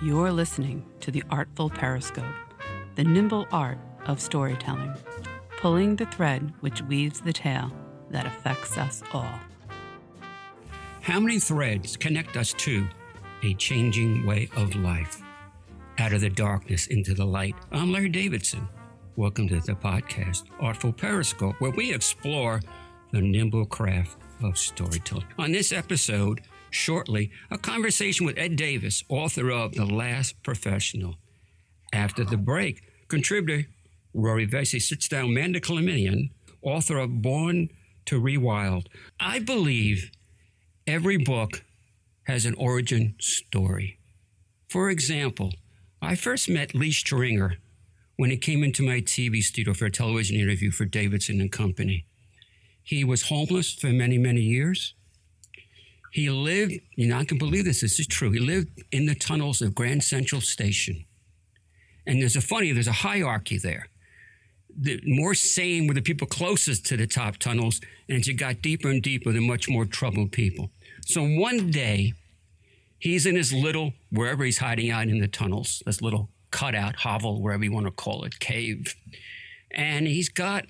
[0.00, 2.24] You're listening to the Artful Periscope,
[2.94, 4.94] the nimble art of storytelling,
[5.58, 7.72] pulling the thread which weaves the tale
[8.10, 9.40] that affects us all.
[11.00, 12.86] How many threads connect us to
[13.42, 15.20] a changing way of life?
[15.98, 17.56] Out of the darkness into the light.
[17.72, 18.68] I'm Larry Davidson.
[19.16, 22.60] Welcome to the podcast, Artful Periscope, where we explore
[23.10, 25.26] the nimble craft of storytelling.
[25.40, 31.16] On this episode, shortly, a conversation with Ed Davis, author of The Last Professional.
[31.92, 33.68] After the break, contributor
[34.14, 36.30] Rory Vesey sits down Amanda Cleminian,
[36.62, 37.68] author of Born
[38.06, 38.86] to Rewild.
[39.20, 40.10] I believe
[40.86, 41.64] every book
[42.24, 43.98] has an origin story.
[44.68, 45.52] For example,
[46.02, 47.56] I first met Lee Stringer
[48.16, 52.04] when he came into my TV studio for a television interview for Davidson and Company.
[52.82, 54.94] He was homeless for many, many years.
[56.12, 58.30] He lived, you know, I can believe this, this is true.
[58.30, 61.04] He lived in the tunnels of Grand Central Station.
[62.06, 63.88] And there's a funny, there's a hierarchy there.
[64.80, 68.62] The more sane were the people closest to the top tunnels, and as you got
[68.62, 70.70] deeper and deeper, the much more troubled people.
[71.04, 72.14] So one day,
[72.98, 77.42] he's in his little, wherever he's hiding out in the tunnels, this little cutout, hovel,
[77.42, 78.94] wherever you want to call it, cave.
[79.72, 80.64] And he's got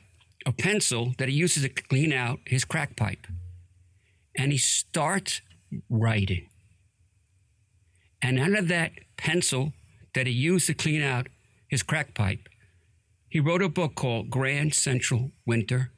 [0.46, 3.26] a pencil that he uses to clean out his crack pipe
[4.38, 5.42] and he starts
[5.90, 6.48] writing.
[8.22, 9.72] And out of that pencil
[10.14, 11.26] that he used to clean out
[11.66, 12.48] his crack pipe,
[13.28, 15.90] he wrote a book called Grand Central Winter.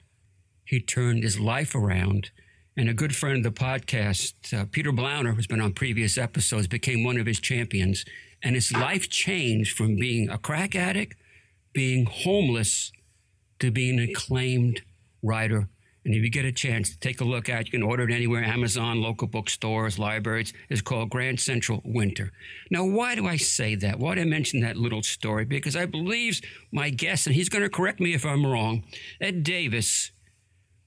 [0.65, 2.31] He turned his life around.
[2.77, 6.67] And a good friend of the podcast, uh, Peter Blauner, who's been on previous episodes,
[6.67, 8.05] became one of his champions.
[8.43, 11.17] And his life changed from being a crack addict,
[11.75, 12.91] being homeless,
[13.59, 14.81] to being an acclaimed
[15.23, 15.69] writer
[16.05, 18.15] and if you get a chance to take a look at, you can order it
[18.15, 20.55] anywhere Amazon, local bookstores, libraries.
[20.71, 22.33] It's called Grand Central Winter.
[22.71, 23.99] Now, why do I say that?
[23.99, 25.45] Why do I mention that little story?
[25.45, 26.41] Because I believe
[26.73, 28.85] my guest, and he's going to correct me if I'm wrong,
[29.21, 30.11] Ed Davis,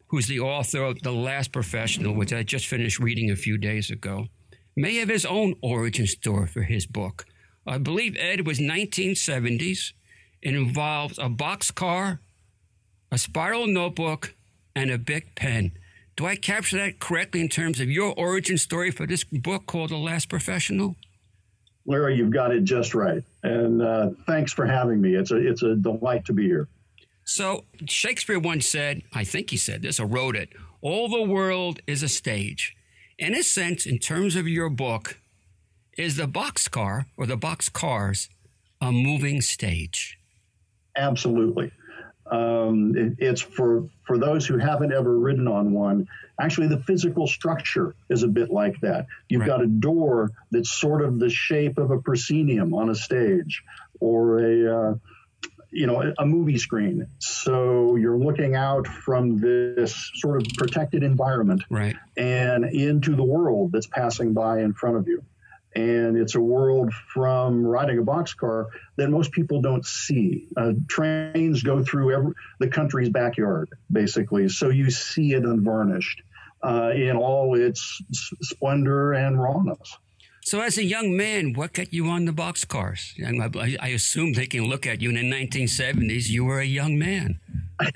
[0.07, 3.91] who's the author of The Last Professional, which I just finished reading a few days
[3.91, 4.27] ago,
[4.75, 7.25] may have his own origin story for his book.
[7.67, 9.93] I believe Ed was 1970s.
[10.41, 12.19] It involves a boxcar,
[13.11, 14.33] a spiral notebook,
[14.75, 15.71] and a big pen.
[16.15, 19.89] Do I capture that correctly in terms of your origin story for this book called
[19.89, 20.95] The Last Professional?
[21.85, 23.23] Larry, you've got it just right.
[23.41, 25.15] And uh, thanks for having me.
[25.15, 26.67] It's a, it's a delight to be here.
[27.25, 30.49] So, Shakespeare once said, I think he said this or wrote it,
[30.81, 32.75] all the world is a stage.
[33.17, 35.19] In a sense, in terms of your book,
[35.97, 38.29] is the boxcar or the box cars
[38.81, 40.19] a moving stage?
[40.97, 41.71] Absolutely.
[42.33, 46.07] Um, it, it's for for those who haven't ever ridden on one.
[46.41, 49.05] Actually, the physical structure is a bit like that.
[49.29, 49.47] You've right.
[49.47, 53.61] got a door that's sort of the shape of a proscenium on a stage,
[53.99, 54.95] or a uh,
[55.69, 57.07] you know a movie screen.
[57.19, 61.95] So you're looking out from this sort of protected environment, right.
[62.17, 65.23] and into the world that's passing by in front of you
[65.75, 70.47] and it's a world from riding a boxcar that most people don't see.
[70.55, 76.21] Uh, trains go through every, the country's backyard, basically, so you see it unvarnished
[76.63, 78.01] uh, in all its
[78.41, 79.97] splendor and rawness.
[80.45, 83.13] So, as a young man, what got you on the boxcars?
[83.57, 86.27] I, I assume they can look at you in the 1970s.
[86.27, 87.39] You were a young man.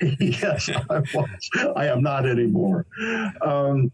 [0.18, 1.50] yes, I was.
[1.76, 2.86] I am not anymore.
[3.42, 3.92] Um,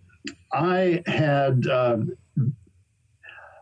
[0.52, 1.66] I had.
[1.66, 1.98] Uh,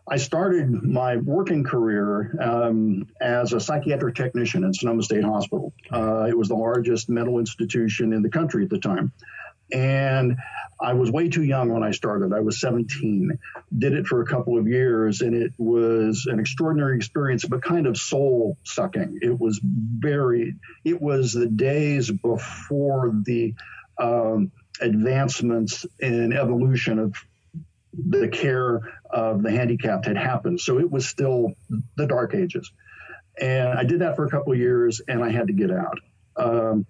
[0.09, 5.73] I started my working career um, as a psychiatric technician at Sonoma State Hospital.
[5.93, 9.13] Uh, it was the largest mental institution in the country at the time.
[9.73, 10.37] And
[10.81, 12.33] I was way too young when I started.
[12.33, 13.39] I was 17.
[13.79, 17.87] Did it for a couple of years, and it was an extraordinary experience, but kind
[17.87, 19.21] of soul sucking.
[19.23, 23.55] It was very, it was the days before the
[23.99, 24.51] um,
[24.81, 27.15] advancements in evolution of
[27.93, 28.81] the care
[29.11, 30.61] of the handicapped had happened.
[30.61, 31.53] So it was still
[31.97, 32.71] the dark ages.
[33.41, 35.99] And I did that for a couple years and I had to get out.
[36.37, 36.87] Um,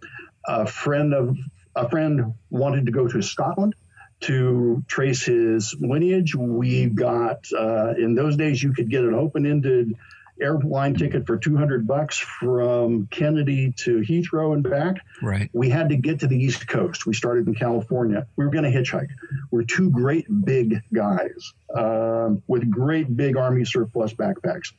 [0.46, 1.36] a friend of
[1.74, 3.74] a friend wanted to go to Scotland
[4.22, 6.34] to trace his lineage.
[6.34, 9.94] We got uh, in those days you could get an open-ended
[10.40, 14.96] airline ticket for 200 bucks from Kennedy to Heathrow and back.
[15.22, 15.50] Right.
[15.52, 17.06] We had to get to the East Coast.
[17.06, 18.26] We started in California.
[18.36, 19.10] We were going to hitchhike.
[19.50, 24.72] We're two great big guys um, with great big Army surplus backpacks.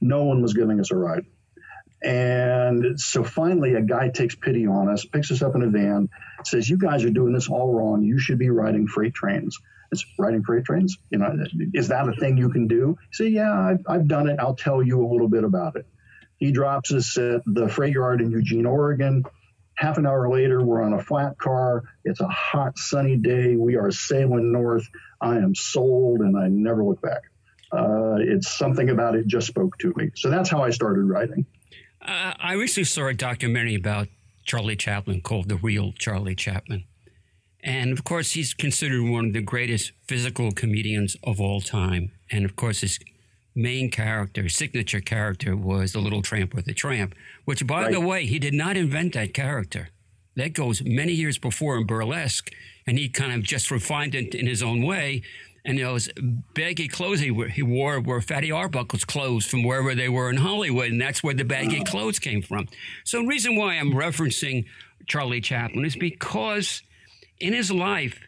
[0.00, 1.26] No one was giving us a ride.
[2.02, 6.08] And so finally, a guy takes pity on us, picks us up in a van,
[6.44, 8.02] says, "You guys are doing this all wrong.
[8.02, 9.58] You should be riding freight trains."
[9.92, 10.98] It's riding freight trains.
[11.10, 11.36] You know,
[11.74, 12.96] is that a thing you can do?
[13.12, 14.38] Say, yeah, I've, I've done it.
[14.38, 15.86] I'll tell you a little bit about it.
[16.36, 19.24] He drops us at the freight yard in Eugene, Oregon.
[19.74, 21.82] Half an hour later, we're on a flat car.
[22.04, 23.56] It's a hot, sunny day.
[23.56, 24.88] We are sailing north.
[25.20, 27.22] I am sold, and I never look back.
[27.72, 30.10] Uh, it's something about it just spoke to me.
[30.14, 31.46] So that's how I started writing.
[32.02, 34.08] Uh, I recently saw a documentary about
[34.44, 36.84] Charlie Chaplin called The Real Charlie Chaplin.
[37.62, 42.12] And of course, he's considered one of the greatest physical comedians of all time.
[42.30, 42.98] And of course, his
[43.54, 47.14] main character, signature character, was the little tramp with the tramp,
[47.44, 47.92] which, by right.
[47.92, 49.90] the way, he did not invent that character.
[50.36, 52.50] That goes many years before in burlesque,
[52.86, 55.22] and he kind of just refined it in his own way.
[55.64, 56.08] And those
[56.54, 60.90] baggy clothes he, he wore were Fatty Arbuckle's clothes from wherever they were in Hollywood,
[60.90, 62.68] and that's where the baggy clothes came from.
[63.04, 64.64] So, the reason why I'm referencing
[65.06, 66.82] Charlie Chaplin is because
[67.38, 68.20] in his life,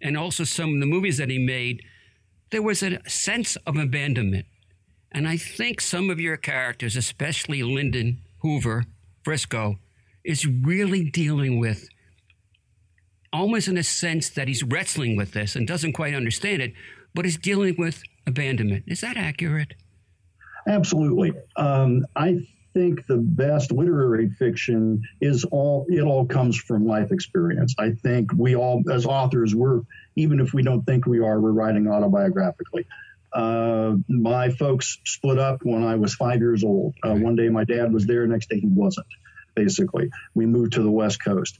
[0.00, 1.82] and also some of the movies that he made,
[2.50, 4.46] there was a sense of abandonment.
[5.12, 8.84] And I think some of your characters, especially Lyndon Hoover,
[9.24, 9.78] Frisco,
[10.24, 11.88] is really dealing with
[13.36, 16.72] almost in a sense that he's wrestling with this and doesn't quite understand it,
[17.14, 18.84] but is dealing with abandonment.
[18.86, 19.74] Is that accurate?
[20.66, 21.32] Absolutely.
[21.56, 27.74] Um, I think the best literary fiction is all it all comes from life experience.
[27.78, 29.80] I think we all as authors we're
[30.16, 32.84] even if we don't think we are, we're writing autobiographically.
[33.32, 36.94] Uh, my folks split up when I was five years old.
[37.02, 39.06] Uh, one day my dad was there, next day he wasn't.
[39.54, 41.58] Basically, we moved to the West Coast.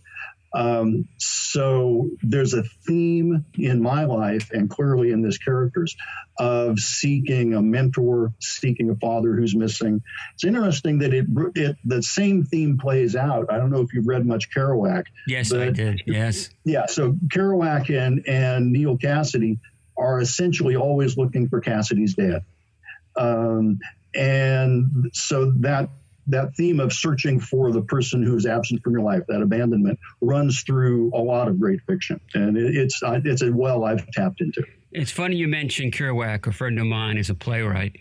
[0.56, 5.94] Um, so there's a theme in my life and clearly in this character's
[6.38, 10.00] of seeking a mentor, seeking a father who's missing.
[10.32, 11.26] It's interesting that it,
[11.56, 13.52] it the same theme plays out.
[13.52, 15.04] I don't know if you've read much Kerouac.
[15.26, 16.02] Yes, I did.
[16.06, 16.48] Yes.
[16.64, 16.86] Yeah.
[16.86, 19.58] So Kerouac and and Neal Cassady
[19.98, 22.42] are essentially always looking for Cassady's dad.
[23.14, 23.78] Um,
[24.14, 25.90] and so that
[26.28, 30.62] that theme of searching for the person who's absent from your life, that abandonment, runs
[30.62, 34.40] through a lot of great fiction, and it, it's uh, it's a well I've tapped
[34.40, 34.62] into.
[34.92, 36.46] It's funny you mentioned Kerouac.
[36.46, 37.96] A friend of mine is a playwright,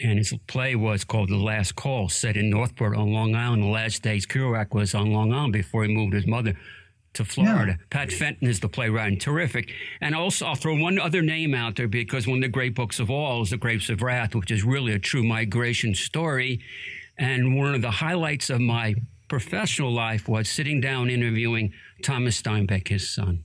[0.00, 3.62] and his play was called The Last Call, set in Northport on Long Island.
[3.62, 6.54] The last days Kerouac was on Long Island before he moved his mother
[7.14, 7.76] to Florida.
[7.78, 7.86] Yeah.
[7.90, 9.70] Pat Fenton is the playwright and terrific.
[10.00, 13.00] And also, I'll throw one other name out there because one of the great books
[13.00, 16.60] of all is The Grapes of Wrath, which is really a true migration story.
[17.18, 18.94] And one of the highlights of my
[19.28, 21.72] professional life was sitting down interviewing
[22.02, 23.44] Thomas Steinbeck, his son.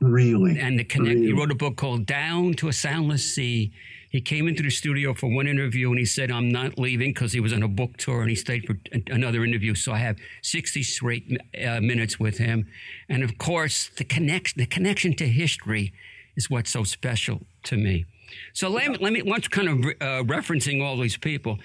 [0.00, 0.58] Really?
[0.58, 1.26] And the connect, really?
[1.26, 3.72] he wrote a book called Down to a Soundless Sea.
[4.10, 7.32] He came into the studio for one interview and he said, I'm not leaving because
[7.32, 8.76] he was on a book tour and he stayed for
[9.08, 9.74] another interview.
[9.74, 12.66] So I have 60 straight uh, minutes with him.
[13.08, 15.92] And of course, the, connect, the connection to history
[16.36, 18.04] is what's so special to me.
[18.52, 21.58] So let me, let me once kind of uh, referencing all these people,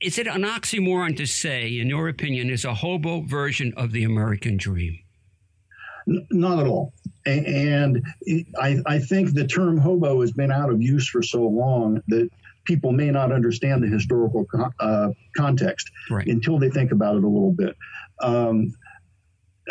[0.00, 4.04] is it an oxymoron to say, in your opinion, is a hobo version of the
[4.04, 4.98] American dream?
[6.06, 6.92] Not at all.
[7.24, 8.04] And
[8.60, 12.30] I, I think the term hobo has been out of use for so long that
[12.64, 14.46] people may not understand the historical
[14.78, 16.26] uh, context right.
[16.26, 17.76] until they think about it a little bit.
[18.20, 18.74] Um,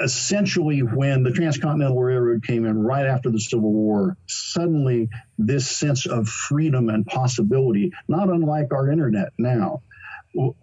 [0.01, 6.05] essentially, when the Transcontinental Railroad came in right after the Civil War, suddenly this sense
[6.05, 9.81] of freedom and possibility, not unlike our internet now,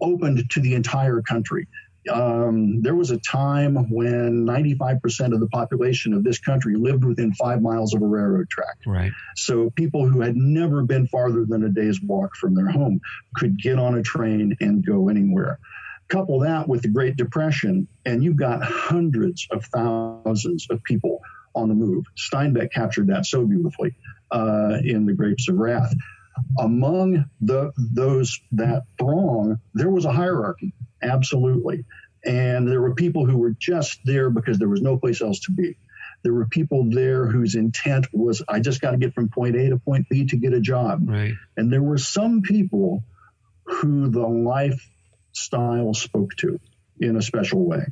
[0.01, 1.67] opened to the entire country.
[2.11, 7.33] Um, there was a time when 95% of the population of this country lived within
[7.33, 8.75] five miles of a railroad track.
[8.85, 9.13] Right.
[9.37, 12.99] So people who had never been farther than a day's walk from their home
[13.35, 15.59] could get on a train and go anywhere.
[16.09, 21.21] Couple that with the Great Depression, and you've got hundreds of thousands of people
[21.55, 22.05] on the move.
[22.17, 23.95] Steinbeck captured that so beautifully
[24.29, 25.93] uh, in The Grapes of Wrath
[26.59, 31.85] among the those that throng, there was a hierarchy, absolutely.
[32.25, 35.51] And there were people who were just there because there was no place else to
[35.51, 35.77] be.
[36.23, 39.69] There were people there whose intent was, I just got to get from point A
[39.69, 41.01] to point B to get a job.
[41.05, 41.33] Right.
[41.57, 43.03] And there were some people
[43.65, 46.59] who the lifestyle spoke to
[46.99, 47.85] in a special way.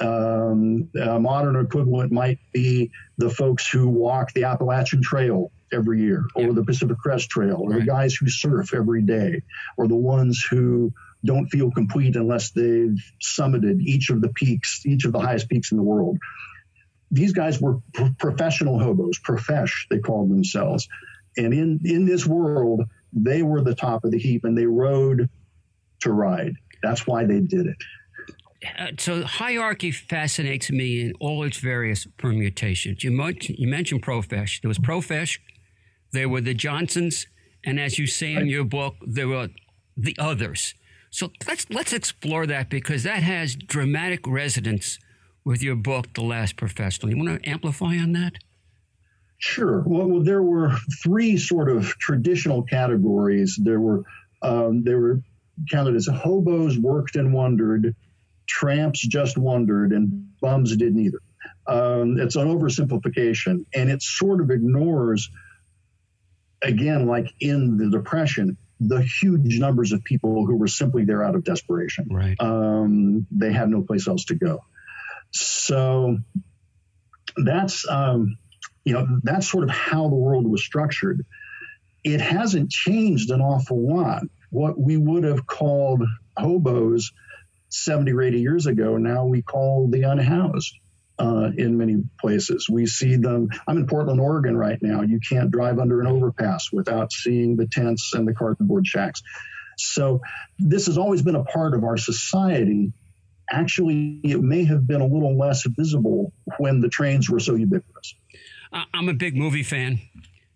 [0.00, 6.24] Um, a modern equivalent might be the folks who walk the Appalachian Trail every year,
[6.34, 6.52] or yeah.
[6.52, 7.80] the Pacific Crest Trail, or right.
[7.80, 9.42] the guys who surf every day,
[9.76, 10.92] or the ones who
[11.24, 15.70] don't feel complete unless they've summited each of the peaks, each of the highest peaks
[15.70, 16.18] in the world.
[17.10, 17.78] These guys were
[18.18, 20.88] professional hobos, profesh, they called themselves.
[21.36, 25.28] And in, in this world, they were the top of the heap and they rode
[26.00, 26.54] to ride.
[26.82, 27.76] That's why they did it.
[28.78, 33.02] Uh, so hierarchy fascinates me in all its various permutations.
[33.02, 33.10] You,
[33.40, 34.60] you mentioned Profesh.
[34.60, 35.38] There was Profesh,
[36.12, 37.26] there were the Johnsons,
[37.64, 39.48] and as you say in your book, there were
[39.96, 40.74] the others.
[41.10, 44.98] So let's let's explore that because that has dramatic resonance
[45.44, 47.10] with your book, The Last Professional.
[47.10, 48.34] You want to amplify on that?
[49.38, 49.82] Sure.
[49.84, 53.58] Well, there were three sort of traditional categories.
[53.60, 54.04] There were
[54.40, 55.20] um, there were
[55.70, 57.94] counted as hobos worked and wondered,
[58.46, 61.20] tramps just wondered, and bums didn't either.
[61.66, 65.28] Um, it's an oversimplification, and it sort of ignores,
[66.62, 71.34] again, like in the Depression, the huge numbers of people who were simply there out
[71.34, 72.08] of desperation.
[72.10, 72.36] Right.
[72.40, 74.64] Um, they had no place else to go.
[75.30, 76.18] So
[77.36, 78.36] that's um,
[78.84, 81.24] you know that's sort of how the world was structured.
[82.04, 84.22] It hasn't changed an awful lot.
[84.50, 86.02] What we would have called
[86.36, 87.12] hobos
[87.68, 90.74] 70 or 80 years ago, now we call the unhoused.
[91.22, 92.68] Uh, in many places.
[92.68, 93.48] We see them.
[93.68, 95.02] I'm in Portland, Oregon right now.
[95.02, 99.22] You can't drive under an overpass without seeing the tents and the cardboard shacks.
[99.78, 100.20] So,
[100.58, 102.92] this has always been a part of our society.
[103.48, 108.16] Actually, it may have been a little less visible when the trains were so ubiquitous.
[108.72, 110.00] I'm a big movie fan.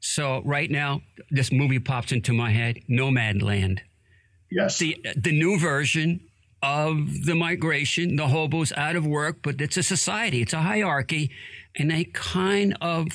[0.00, 3.82] So, right now, this movie pops into my head Nomadland.
[4.50, 4.78] Yes.
[4.78, 6.22] The, the new version
[6.62, 11.30] of the migration, the hobos out of work, but it's a society, it's a hierarchy,
[11.76, 13.08] and they kind of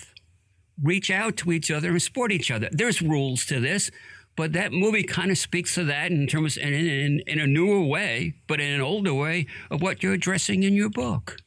[0.81, 2.69] reach out to each other and support each other.
[2.71, 3.91] There's rules to this,
[4.35, 7.83] but that movie kind of speaks to that in terms in, in, in a newer
[7.83, 11.37] way, but in an older way of what you're addressing in your book.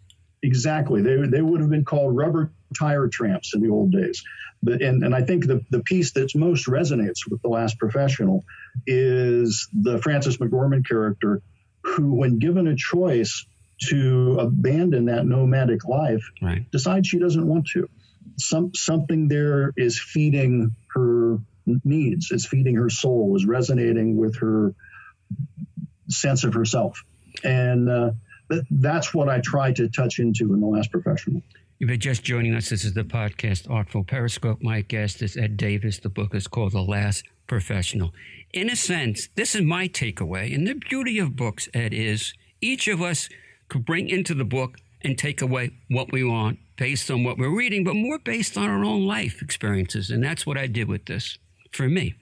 [0.43, 1.01] Exactly.
[1.01, 4.23] They, they would have been called rubber tire tramps in the old days.
[4.63, 8.45] But, and, and I think the, the piece that most resonates with The Last Professional
[8.87, 11.43] is the Frances McDormand character
[11.85, 13.47] who, when given a choice
[13.89, 16.71] to abandon that nomadic life, right.
[16.71, 17.89] decides she doesn't want to.
[18.39, 21.39] Some something there is feeding her
[21.85, 24.75] needs, is feeding her soul, is resonating with her
[26.09, 27.05] sense of herself,
[27.43, 28.11] and uh,
[28.71, 31.43] that's what I try to touch into in the last professional.
[31.81, 34.63] If you're just joining us, this is the podcast Artful Periscope.
[34.63, 35.99] My guest is Ed Davis.
[35.99, 38.13] The book is called The Last Professional
[38.55, 40.55] in a sense, this is my takeaway.
[40.55, 43.29] And the beauty of books, Ed, is each of us
[43.69, 47.55] could bring into the book and take away what we want based on what we're
[47.55, 50.09] reading, but more based on our own life experiences.
[50.09, 51.37] And that's what I did with this
[51.73, 52.15] for me.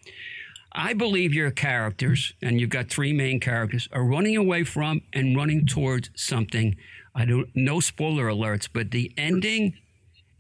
[0.73, 5.37] I believe your characters, and you've got three main characters, are running away from and
[5.37, 6.77] running towards something.
[7.15, 9.75] I don't no spoiler alerts, but the ending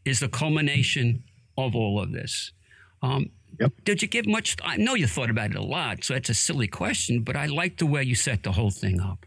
[0.07, 1.23] is the culmination
[1.59, 2.53] of all of this.
[3.03, 3.73] Um, Yep.
[3.85, 4.57] Did you give much?
[4.65, 7.47] I know you thought about it a lot, so that's a silly question, but I
[7.47, 9.27] like the way you set the whole thing up.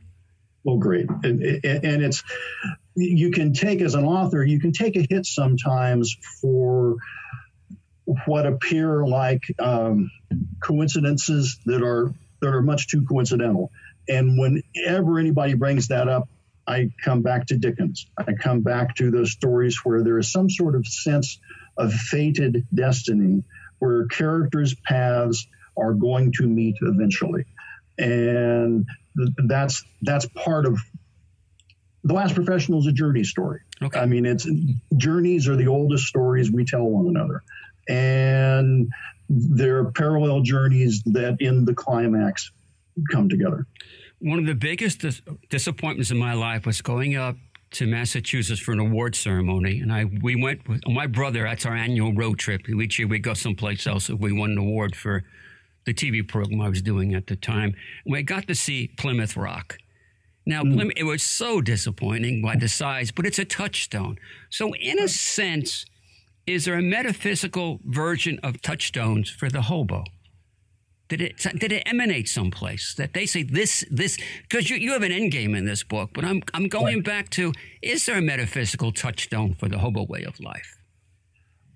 [0.63, 1.07] Well, great.
[1.23, 2.23] And, and it's,
[2.95, 6.95] you can take, as an author, you can take a hit sometimes for
[8.25, 10.09] what appear like um,
[10.61, 13.71] coincidences that are that are much too coincidental.
[14.07, 16.27] And whenever anybody brings that up,
[16.67, 18.07] I come back to Dickens.
[18.17, 21.39] I come back to those stories where there is some sort of sense
[21.77, 23.43] of fated destiny
[23.79, 27.45] where characters' paths are going to meet eventually,
[27.97, 28.85] and
[29.47, 30.79] that's that's part of
[32.03, 33.61] the last professional is a journey story.
[33.81, 33.99] Okay.
[33.99, 34.47] I mean, it's
[34.95, 37.43] journeys are the oldest stories we tell one another,
[37.89, 38.87] and
[39.29, 42.51] there are parallel journeys that in the climax
[43.11, 43.65] come together.
[44.19, 47.35] One of the biggest dis- disappointments in my life was going up
[47.71, 51.43] to Massachusetts for an award ceremony, and I we went with my brother.
[51.43, 52.69] That's our annual road trip.
[52.69, 54.09] Each year we go someplace else.
[54.09, 55.23] We won an award for
[55.85, 57.75] the TV program I was doing at the time.
[58.05, 59.77] And we got to see Plymouth Rock.
[60.45, 60.73] Now, mm.
[60.73, 64.17] Plymouth, it was so disappointing by the size, but it's a touchstone.
[64.49, 65.85] So, in a sense,
[66.45, 70.03] is there a metaphysical version of touchstones for the hobo?
[71.07, 75.03] Did it did it emanate someplace that they say this this because you, you have
[75.03, 77.05] an end game in this book, but I'm I'm going right.
[77.05, 80.77] back to is there a metaphysical touchstone for the hobo way of life?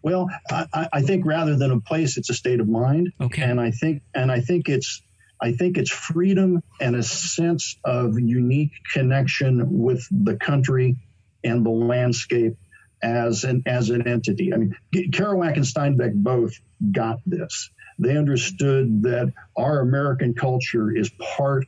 [0.01, 3.11] Well, I, I think rather than a place, it's a state of mind.
[3.21, 5.01] Okay, and I think and I think it's
[5.39, 10.97] I think it's freedom and a sense of unique connection with the country
[11.43, 12.57] and the landscape
[13.01, 14.53] as an as an entity.
[14.53, 16.53] I mean, Kerouac and Steinbeck both
[16.91, 21.67] got this they understood that our American culture is part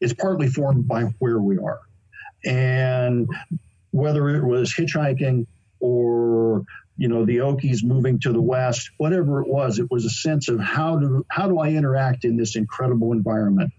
[0.00, 1.80] is partly formed by where we are.
[2.44, 3.28] And
[3.90, 5.46] whether it was hitchhiking
[5.80, 6.64] or
[6.96, 10.48] you know the Okies moving to the west, whatever it was, it was a sense
[10.48, 13.72] of how do how do I interact in this incredible environment,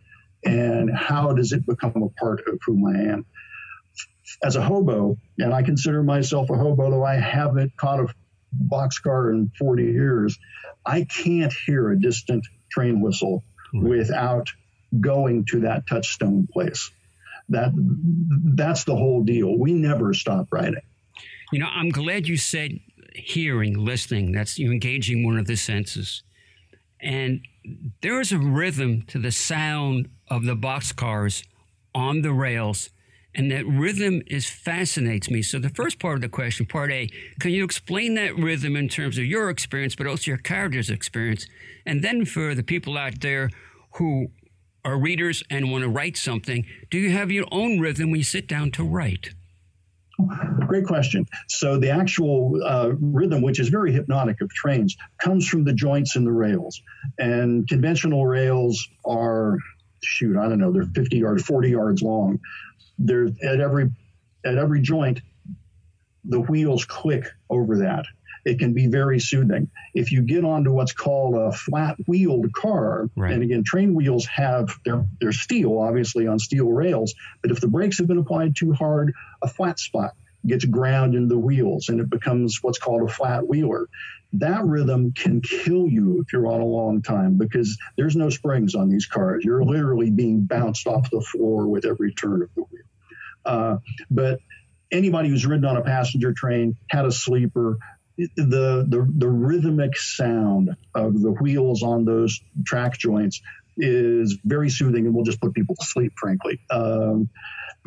[0.45, 3.25] and how does it become a part of whom I am?
[4.43, 8.07] As a hobo, and I consider myself a hobo, though I haven't caught a
[8.55, 10.37] boxcar in 40 years,
[10.85, 14.49] I can't hear a distant train whistle without
[14.99, 16.91] going to that touchstone place.
[17.49, 17.71] That
[18.55, 19.57] that's the whole deal.
[19.57, 20.81] We never stop writing.
[21.51, 22.79] You know, I'm glad you said
[23.13, 24.31] hearing, listening.
[24.31, 26.23] That's you engaging one of the senses.
[26.99, 27.41] And
[28.01, 31.45] there is a rhythm to the sound of the boxcars
[31.93, 32.89] on the rails.
[33.37, 35.43] And that rhythm is fascinates me.
[35.43, 37.07] So the first part of the question, part A,
[37.39, 41.45] can you explain that rhythm in terms of your experience, but also your character's experience?
[41.85, 43.51] And then for the people out there
[43.93, 44.31] who
[44.83, 48.23] are readers and want to write something, do you have your own rhythm when you
[48.23, 49.35] sit down to write?
[50.65, 51.27] Great question.
[51.47, 56.15] So the actual uh, rhythm, which is very hypnotic of trains, comes from the joints
[56.15, 56.81] in the rails.
[57.19, 59.59] And conventional rails are,
[60.01, 62.39] shoot, I don't know, they're 50 yards, 40 yards long.
[62.97, 63.91] They're at every
[64.45, 65.21] at every joint,
[66.23, 68.05] the wheels click over that
[68.47, 69.69] it can be very soothing.
[69.93, 73.33] If you get onto what's called a flat wheeled car, right.
[73.33, 77.67] and again, train wheels have their, their steel, obviously on steel rails, but if the
[77.67, 80.11] brakes have been applied too hard, a flat spot
[80.45, 83.89] gets ground in the wheels and it becomes what's called a flat wheeler.
[84.33, 88.75] That rhythm can kill you if you're on a long time because there's no springs
[88.75, 89.43] on these cars.
[89.45, 92.83] You're literally being bounced off the floor with every turn of the wheel.
[93.45, 93.77] Uh,
[94.11, 94.39] but
[94.91, 97.77] anybody who's ridden on a passenger train, had a sleeper,
[98.17, 103.41] the, the the rhythmic sound of the wheels on those track joints
[103.77, 106.11] is very soothing and will just put people to sleep.
[106.17, 107.29] Frankly, um,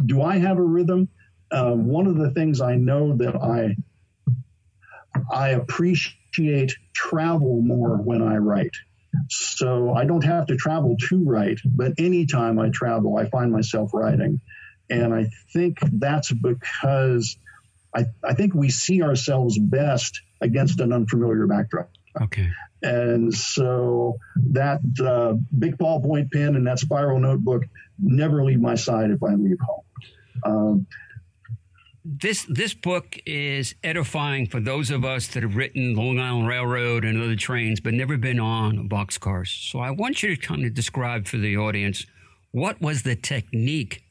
[0.07, 1.09] do I have a rhythm?
[1.51, 3.77] Uh, one of the things I know that I
[5.33, 8.77] I appreciate travel more when I write.
[9.29, 13.91] So I don't have to travel to write, but anytime I travel, I find myself
[13.93, 14.41] writing.
[14.89, 17.37] And I think that's because
[17.95, 21.91] I, I think we see ourselves best against an unfamiliar backdrop.
[22.21, 22.51] Okay.
[22.83, 24.19] And so
[24.53, 27.65] that uh, big ballpoint pen and that spiral notebook
[27.99, 29.85] never leave my side if I leave home.
[30.45, 30.87] Um,
[32.05, 37.05] this this book is edifying for those of us that have written Long Island Railroad
[37.05, 39.71] and other trains, but never been on boxcars.
[39.71, 42.07] So I want you to kind of describe for the audience
[42.53, 44.03] what was the technique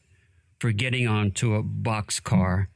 [0.59, 2.67] for getting onto a boxcar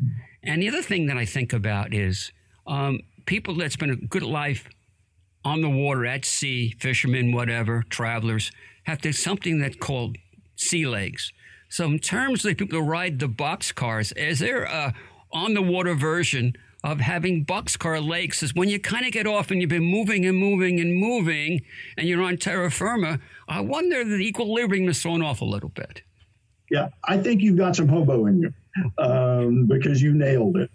[0.44, 2.32] and the other thing that I think about is
[2.68, 4.68] um, people that spend a good life
[5.46, 8.52] on the water at sea, fishermen, whatever, travelers,
[8.84, 10.18] have to something that's called
[10.56, 11.32] sea legs.
[11.74, 14.94] So, in terms of people ride the box cars, is there a
[15.32, 18.44] on the water version of having boxcar lakes?
[18.44, 21.64] Is when you kind of get off and you've been moving and moving and moving,
[21.98, 23.20] and you're on terra firma.
[23.48, 26.04] I wonder the equilibrium is thrown off a little bit.
[26.70, 28.54] Yeah, I think you've got some hobo in you
[29.00, 30.70] um, because you nailed it.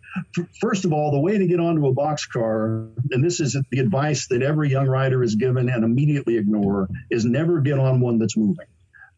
[0.60, 4.26] First of all, the way to get onto a boxcar, and this is the advice
[4.30, 8.36] that every young rider is given and immediately ignore, is never get on one that's
[8.36, 8.66] moving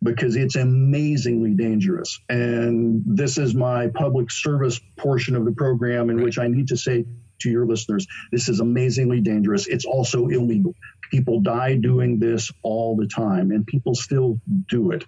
[0.03, 2.21] because it's amazingly dangerous.
[2.29, 6.77] And this is my public service portion of the program in which I need to
[6.77, 7.05] say
[7.41, 9.67] to your listeners, this is amazingly dangerous.
[9.67, 10.75] It's also illegal.
[11.11, 15.05] People die doing this all the time, and people still do it.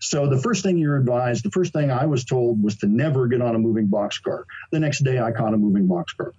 [0.00, 3.28] So the first thing you're advised, the first thing I was told was to never
[3.28, 4.44] get on a moving boxcar.
[4.72, 6.32] The next day I caught a moving boxcar.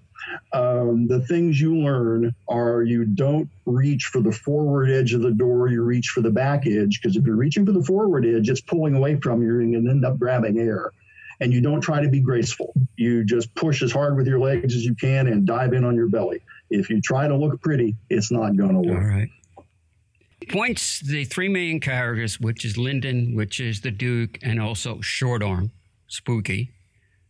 [0.51, 5.31] Um, the things you learn are you don't reach for the forward edge of the
[5.31, 8.49] door, you reach for the back edge, because if you're reaching for the forward edge,
[8.49, 10.91] it's pulling away from you and you end up grabbing air.
[11.39, 12.73] And you don't try to be graceful.
[12.95, 15.95] You just push as hard with your legs as you can and dive in on
[15.95, 16.41] your belly.
[16.69, 19.01] If you try to look pretty, it's not going to work.
[19.01, 19.29] All right
[20.49, 25.43] points the three main characters, which is Lyndon, which is the Duke, and also Short
[25.43, 25.71] Arm,
[26.07, 26.71] Spooky,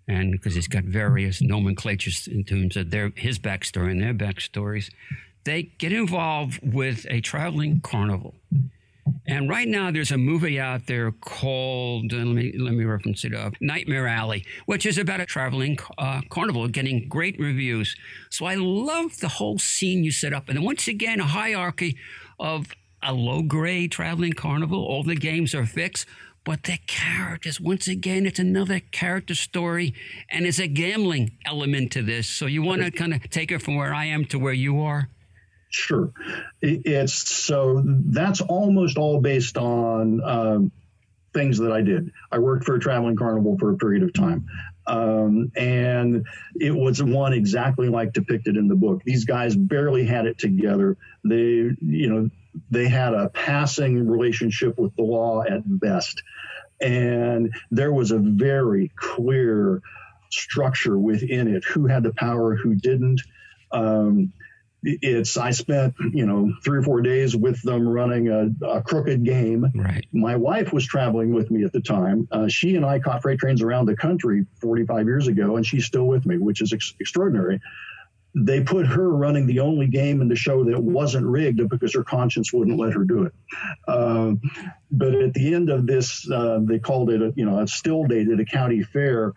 [0.07, 4.89] and because he's got various nomenclatures in terms of their his backstory and their backstories,
[5.43, 8.35] they get involved with a traveling carnival.
[9.27, 13.33] And right now, there's a movie out there called let me let me reference it
[13.33, 17.95] up, Nightmare Alley, which is about a traveling uh, carnival getting great reviews.
[18.29, 21.97] So I love the whole scene you set up, and then once again, a hierarchy
[22.39, 22.67] of
[23.01, 24.83] a low grade traveling carnival.
[24.85, 26.07] All the games are fixed,
[26.45, 29.93] but the characters, once again, it's another character story
[30.29, 32.27] and it's a gambling element to this.
[32.29, 34.81] So you want to kind of take it from where I am to where you
[34.81, 35.09] are?
[35.69, 36.11] Sure.
[36.61, 40.71] It's so that's almost all based on um,
[41.33, 42.11] things that I did.
[42.31, 44.45] I worked for a traveling carnival for a period of time.
[44.85, 46.25] Um, and
[46.59, 49.01] it was one exactly like depicted in the book.
[49.03, 50.97] These guys barely had it together.
[51.23, 52.29] They, you know,
[52.69, 56.21] They had a passing relationship with the law at best.
[56.81, 59.81] And there was a very clear
[60.31, 63.21] structure within it who had the power, who didn't.
[63.71, 64.33] Um,
[64.85, 69.23] it's I spent you know three or four days with them running a, a crooked
[69.23, 69.71] game.
[69.73, 70.05] Right.
[70.11, 72.27] My wife was traveling with me at the time.
[72.31, 75.85] Uh, she and I caught freight trains around the country 45 years ago, and she's
[75.85, 77.61] still with me, which is ex- extraordinary.
[78.35, 82.03] They put her running the only game in the show that wasn't rigged because her
[82.03, 83.33] conscience wouldn't let her do it.
[83.87, 84.33] Uh,
[84.91, 88.05] but at the end of this, uh, they called it a you know a still
[88.05, 89.33] date at a county fair.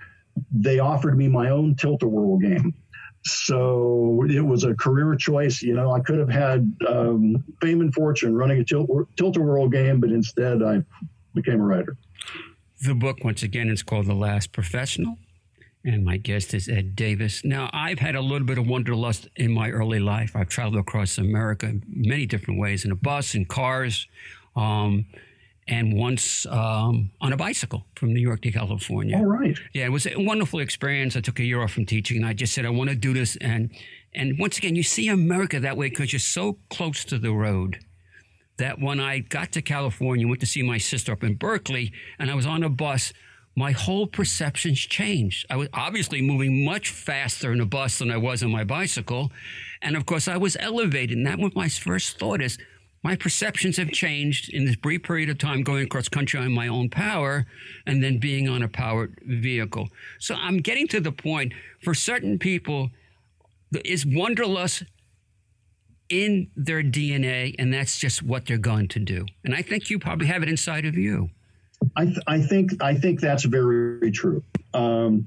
[0.50, 2.74] They offered me my own tilt-a-whirl game
[3.26, 5.60] so it was a career choice.
[5.62, 9.68] You know, I could have had um, fame and fortune running a tilt a whirl
[9.68, 10.82] game, but instead I
[11.34, 11.96] became a writer.
[12.82, 15.18] The book, once again, is called The Last Professional.
[15.86, 17.44] And my guest is Ed Davis.
[17.44, 20.34] Now, I've had a little bit of wanderlust in my early life.
[20.34, 24.08] I've traveled across America in many different ways in a bus, in cars.
[24.56, 25.06] Um,
[25.68, 29.16] and once um, on a bicycle from New York to California.
[29.16, 29.58] All right.
[29.72, 31.16] Yeah, it was a wonderful experience.
[31.16, 33.12] I took a year off from teaching, and I just said I want to do
[33.12, 33.36] this.
[33.36, 33.70] And
[34.14, 37.80] and once again, you see America that way because you're so close to the road.
[38.58, 42.30] That when I got to California, went to see my sister up in Berkeley, and
[42.30, 43.12] I was on a bus.
[43.58, 45.46] My whole perceptions changed.
[45.48, 49.32] I was obviously moving much faster in a bus than I was on my bicycle.
[49.80, 51.16] And of course, I was elevated.
[51.16, 52.58] And that was my first thought is,
[53.02, 56.66] my perceptions have changed in this brief period of time going across country on my
[56.66, 57.46] own power
[57.86, 59.88] and then being on a powered vehicle.
[60.18, 62.90] So I'm getting to the point for certain people
[63.84, 64.84] is wanderlust
[66.08, 69.26] in their DNA, and that's just what they're going to do.
[69.44, 71.30] And I think you probably have it inside of you.
[71.96, 74.42] I, th- I think I think that's very true.
[74.74, 75.26] Um,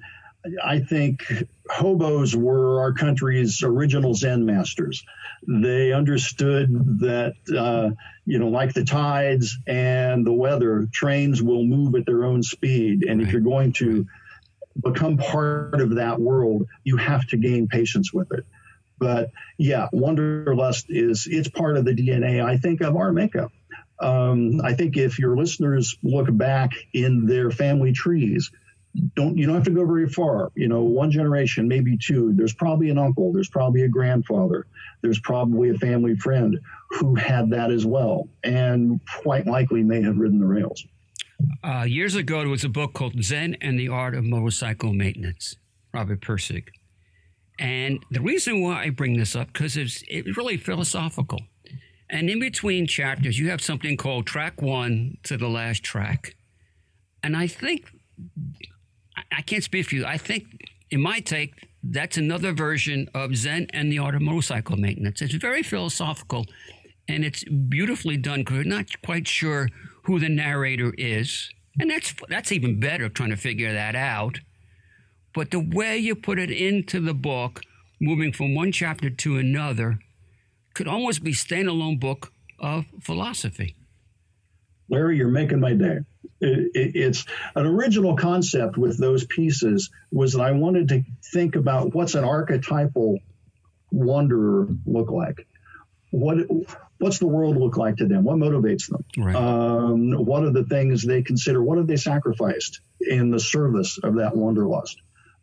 [0.64, 1.24] I think
[1.70, 5.04] hobos were our country's original Zen masters.
[5.48, 11.96] They understood that, uh, you know, like the tides and the weather, trains will move
[11.96, 13.06] at their own speed.
[13.08, 14.06] And if you're going to
[14.82, 18.46] become part of that world, you have to gain patience with it.
[18.98, 23.52] But yeah, wanderlust is it's part of the DNA, I think, of our makeup.
[24.02, 28.50] Um, I think if your listeners look back in their family trees,
[29.16, 30.52] don't you don't have to go very far.
[30.56, 32.34] You know one generation maybe two.
[32.34, 33.32] There's probably an uncle.
[33.32, 34.66] There's probably a grandfather.
[35.02, 36.60] There's probably a family friend
[36.92, 40.86] who had that as well and quite likely may have ridden the rails.
[41.64, 45.56] Uh, years ago there was a book called zen and the art of motorcycle maintenance
[45.94, 46.66] robert pirsig
[47.58, 51.40] and the reason why i bring this up because it's, it's really philosophical
[52.10, 56.36] and in between chapters you have something called track one to the last track
[57.24, 57.86] and i think
[59.32, 60.06] I can't speak for you.
[60.06, 64.78] I think, in my take, that's another version of Zen and the art of motorcycle
[64.78, 65.22] maintenance.
[65.22, 66.46] It's very philosophical
[67.08, 69.70] and it's beautifully done because we're not quite sure
[70.04, 71.50] who the narrator is.
[71.80, 74.40] And that's, that's even better trying to figure that out.
[75.34, 77.62] But the way you put it into the book,
[78.02, 80.00] moving from one chapter to another,
[80.74, 83.76] could almost be standalone book of philosophy.
[84.90, 86.00] Larry, you're making my day.
[86.42, 91.56] It, it, it's an original concept with those pieces was that I wanted to think
[91.56, 93.20] about what's an archetypal
[93.92, 95.46] wanderer look like.
[96.12, 96.38] What
[96.98, 98.24] what's the world look like to them?
[98.24, 99.06] What motivates them?
[99.18, 99.36] Right.
[99.36, 101.62] Um, what are the things they consider?
[101.62, 105.00] What have they sacrificed in the service of that wanderlust?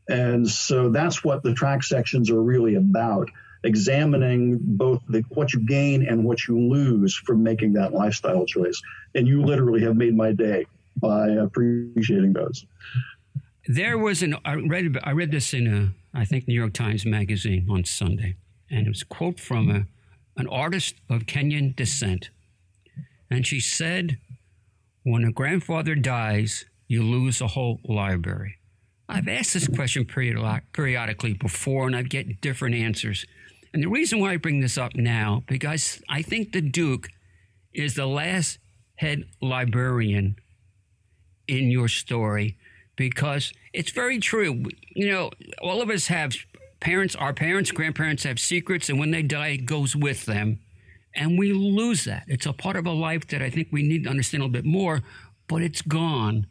[0.09, 3.29] And so that's what the track sections are really about
[3.67, 8.81] examining both the, what you gain and what you lose from making that lifestyle choice.
[9.15, 12.65] And you literally have made my day by appreciating those.
[13.69, 17.05] There was an I read I read this in a I think New York Times
[17.05, 18.37] magazine on Sunday,
[18.71, 19.87] and it was a quote from a,
[20.41, 22.31] an artist of Kenyan descent,
[23.29, 24.19] and she said,
[25.03, 28.57] "When a grandfather dies, you lose a whole library."
[29.09, 33.25] I've asked this question periodically before, and I get different answers.
[33.77, 37.11] And the reason why I bring this up now, because I think the Duke
[37.75, 38.59] is the last
[38.95, 40.37] head librarian
[41.47, 42.57] in your story,
[42.97, 44.65] because it's very true.
[44.95, 46.37] You know, all of us have
[46.81, 50.59] parents, our parents, grandparents have secrets, and when they die, it goes with them.
[51.15, 52.25] And we lose that.
[52.29, 54.55] It's a part of a life that I think we need to understand a little
[54.55, 55.03] bit more,
[55.49, 56.47] but it's gone.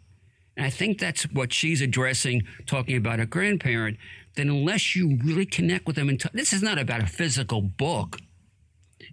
[0.56, 3.98] And I think that's what she's addressing, talking about a grandparent
[4.36, 7.62] then unless you really connect with them, and t- this is not about a physical
[7.62, 8.18] book,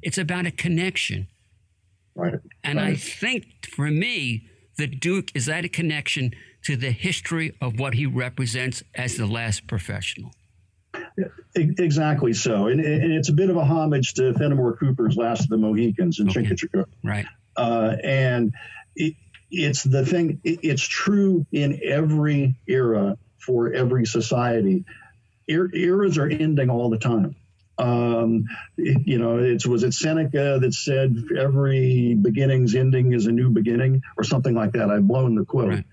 [0.03, 1.29] it's about a connection.
[2.15, 2.35] Right.
[2.63, 2.93] And right.
[2.93, 6.33] I think for me, the Duke is that a connection
[6.65, 10.33] to the history of what he represents as the last professional.
[11.55, 15.49] Exactly so, and, and, it's a bit of a homage to Fenimore Cooper's Last of
[15.49, 16.43] the Mohicans in okay.
[16.43, 16.87] Chingachgook.
[17.03, 17.27] Right.
[17.57, 18.53] Uh, and
[18.97, 19.15] it,
[19.51, 20.41] it's the thing.
[20.45, 24.85] It, it's true in every era for every society.
[25.53, 27.37] Er, eras are ending all the time.
[27.79, 28.45] Um,
[28.77, 34.03] you know, it was it Seneca that said every beginning's ending is a new beginning,
[34.17, 34.91] or something like that.
[34.91, 35.69] I've blown the quote.
[35.69, 35.85] Right.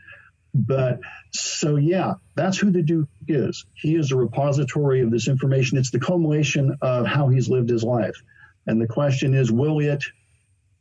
[0.53, 0.99] But
[1.31, 3.65] so, yeah, that's who the Duke is.
[3.73, 5.77] He is a repository of this information.
[5.77, 8.21] It's the culmination of how he's lived his life.
[8.65, 10.03] And the question is, will it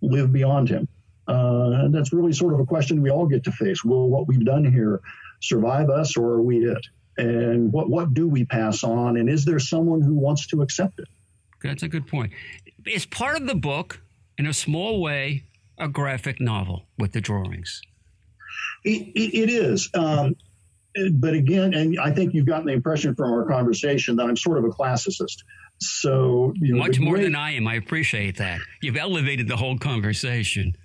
[0.01, 0.89] live beyond him?
[1.27, 3.85] Uh, and that's really sort of a question we all get to face.
[3.85, 5.01] Will what we've done here
[5.41, 6.87] survive us or are we it?
[7.19, 9.17] And what, what do we pass on?
[9.17, 11.09] And is there someone who wants to accept it?
[11.63, 12.33] That's a good point.
[12.87, 14.01] Is part of the book,
[14.39, 15.45] in a small way,
[15.77, 17.83] a graphic novel with the drawings?
[18.85, 19.91] it, it is.
[19.95, 20.37] Um,
[21.13, 24.59] but again, and I think you've gotten the impression from our conversation that I'm sort
[24.59, 25.43] of a classicist.
[25.81, 27.69] So, you know, much more great, than I am.
[27.69, 28.61] I appreciate that.
[28.81, 30.77] You've elevated the whole conversation.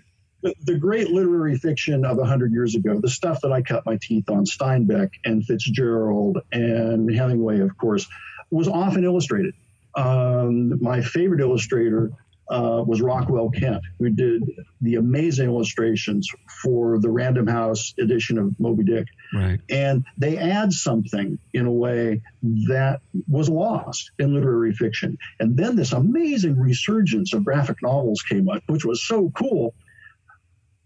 [0.44, 3.98] The, the great literary fiction of 100 years ago, the stuff that I cut my
[4.00, 8.08] teeth on, Steinbeck and Fitzgerald and Hemingway, of course,
[8.52, 9.56] was often illustrated.
[9.96, 12.12] Um, my favorite illustrator
[12.50, 14.44] uh, was Rockwell Kent, who did
[14.82, 16.30] the amazing illustrations
[16.62, 19.08] for the Random House edition of Moby Dick.
[19.34, 19.60] Right.
[19.70, 22.22] And they add something in a way
[22.68, 25.18] that was lost in literary fiction.
[25.40, 29.74] And then this amazing resurgence of graphic novels came up, which was so cool.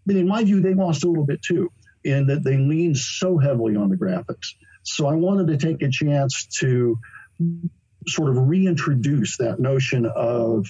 [0.08, 1.70] But in my view, they lost a little bit too,
[2.06, 4.56] in that they leaned so heavily on the graphics.
[4.84, 6.98] So I wanted to take a chance to
[8.08, 10.66] sort of reintroduce that notion of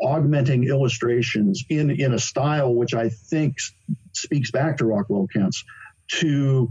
[0.00, 3.56] augmenting illustrations in, in a style which I think
[4.12, 5.64] speaks back to Rockwell Kent's
[6.20, 6.70] to,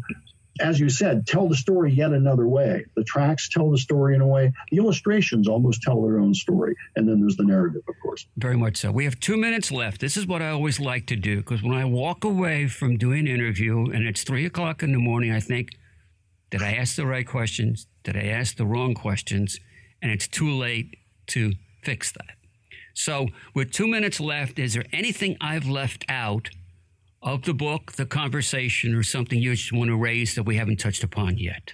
[0.59, 2.85] as you said, tell the story yet another way.
[2.95, 4.51] The tracks tell the story in a way.
[4.71, 6.75] The illustrations almost tell their own story.
[6.95, 8.25] And then there's the narrative, of course.
[8.37, 8.91] Very much so.
[8.91, 10.01] We have two minutes left.
[10.01, 13.27] This is what I always like to do because when I walk away from doing
[13.27, 15.71] an interview and it's three o'clock in the morning, I think,
[16.49, 17.87] did I ask the right questions?
[18.03, 19.59] Did I ask the wrong questions?
[20.01, 22.35] And it's too late to fix that.
[22.93, 26.49] So, with two minutes left, is there anything I've left out
[27.21, 30.77] of the book, the conversation, or something you just want to raise that we haven't
[30.77, 31.73] touched upon yet?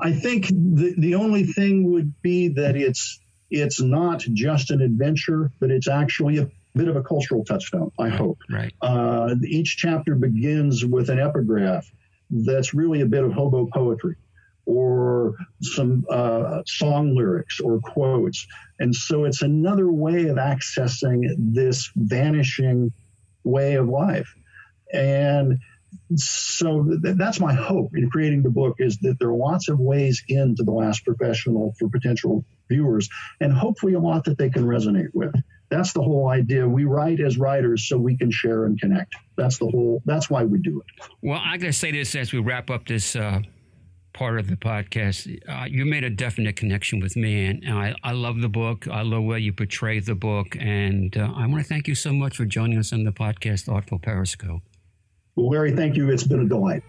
[0.00, 5.50] I think the, the only thing would be that it's it's not just an adventure,
[5.60, 7.90] but it's actually a bit of a cultural touchstone.
[7.98, 8.38] I hope.
[8.50, 8.72] Right.
[8.80, 11.90] Uh, each chapter begins with an epigraph
[12.30, 14.16] that's really a bit of hobo poetry
[14.66, 18.46] or some uh, song lyrics or quotes.
[18.80, 22.92] And so it's another way of accessing this vanishing
[23.44, 24.34] way of life.
[24.92, 25.58] And
[26.16, 29.78] so th- that's my hope in creating the book is that there are lots of
[29.78, 33.08] ways into the last professional for potential viewers
[33.40, 35.34] and hopefully a lot that they can resonate with.
[35.70, 36.68] That's the whole idea.
[36.68, 39.14] We write as writers so we can share and connect.
[39.36, 41.08] That's the whole that's why we do it.
[41.22, 43.40] Well i gotta say this as we wrap up this uh,
[44.14, 47.94] part of the podcast, uh, you made a definite connection with me, and, and I,
[48.02, 48.88] I, love the book.
[48.88, 52.12] I love where you portray the book, and uh, I want to thank you so
[52.12, 54.62] much for joining us on the podcast, Artful Periscope.
[55.36, 56.10] Well, Larry, thank you.
[56.10, 56.82] It's been a delight.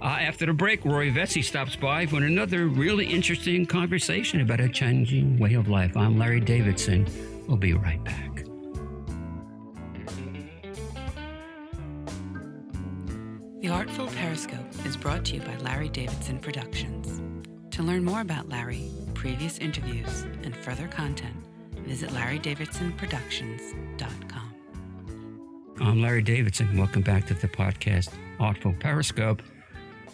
[0.00, 4.68] Uh, after the break, Rory Vesey stops by for another really interesting conversation about a
[4.68, 5.96] changing way of life.
[5.96, 7.06] I'm Larry Davidson.
[7.46, 8.44] We'll be right back.
[13.64, 17.22] The Artful Periscope is brought to you by Larry Davidson Productions.
[17.70, 21.34] To learn more about Larry, previous interviews, and further content,
[21.76, 24.54] visit larrydavidsonproductions.com.
[25.80, 26.76] I'm Larry Davidson.
[26.76, 29.40] Welcome back to the podcast Artful Periscope.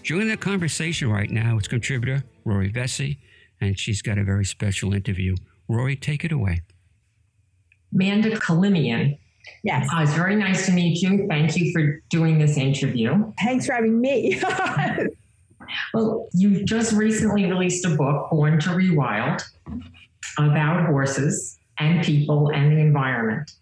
[0.05, 3.19] Joining the conversation right now is contributor Rory Vesey,
[3.61, 5.35] and she's got a very special interview.
[5.67, 6.63] Rory, take it away.
[7.93, 9.19] Amanda Kalimian
[9.63, 9.89] Yes.
[9.93, 11.27] Uh, it's very nice to meet you.
[11.29, 13.33] Thank you for doing this interview.
[13.43, 14.41] Thanks for having me.
[15.95, 19.43] well, you just recently released a book, Born to Rewild,
[20.39, 23.53] about horses and people and the environment.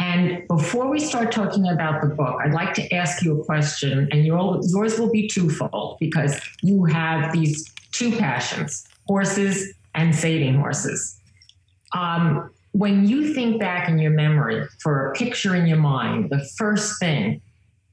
[0.00, 4.08] And before we start talking about the book, I'd like to ask you a question,
[4.10, 11.20] and yours will be twofold because you have these two passions horses and saving horses.
[11.94, 16.44] Um, when you think back in your memory for a picture in your mind, the
[16.56, 17.40] first thing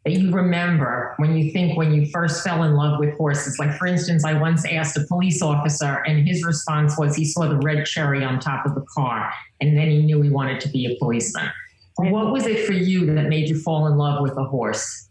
[0.05, 3.73] that you remember when you think when you first fell in love with horses, like
[3.77, 7.57] for instance, I once asked a police officer, and his response was he saw the
[7.57, 10.85] red cherry on top of the car, and then he knew he wanted to be
[10.85, 11.49] a policeman.
[11.97, 15.09] What was it for you that made you fall in love with a horse?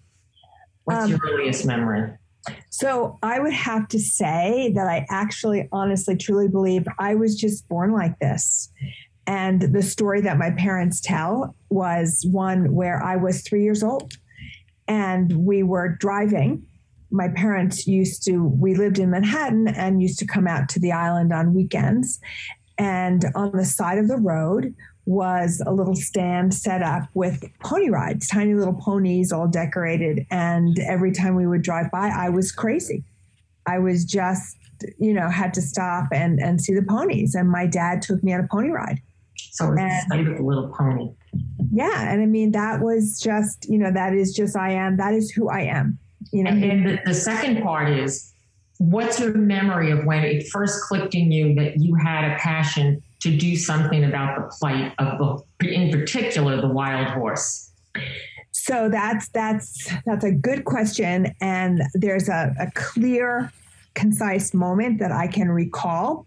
[0.85, 2.14] What's um, your earliest memory?
[2.70, 7.68] So I would have to say that I actually, honestly, truly believe I was just
[7.68, 8.70] born like this.
[9.29, 14.14] And the story that my parents tell was one where I was three years old
[14.88, 16.67] and we were driving.
[17.11, 20.93] My parents used to, we lived in Manhattan and used to come out to the
[20.93, 22.21] island on weekends.
[22.79, 27.91] And on the side of the road was a little stand set up with pony
[27.91, 30.27] rides, tiny little ponies all decorated.
[30.31, 33.05] And every time we would drive by, I was crazy.
[33.67, 34.57] I was just,
[34.99, 37.35] you know, had to stop and, and see the ponies.
[37.35, 39.03] And my dad took me on a pony ride.
[39.38, 41.11] So it's and, a little pony.
[41.72, 42.12] Yeah.
[42.12, 44.96] And I mean, that was just, you know, that is just I am.
[44.96, 45.98] That is who I am.
[46.33, 48.33] You know, and then the, the second part is
[48.79, 53.03] what's your memory of when it first clicked in you that you had a passion
[53.20, 55.18] to do something about the plight of
[55.61, 57.72] the, in particular, the wild horse?
[58.53, 63.51] So that's that's that's a good question, and there's a, a clear,
[63.94, 66.27] concise moment that I can recall.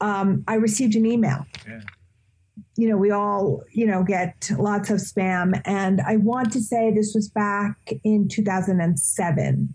[0.00, 1.46] Um, I received an email.
[1.66, 1.80] Yeah.
[2.76, 6.92] You know, we all you know get lots of spam, and I want to say
[6.92, 9.74] this was back in 2007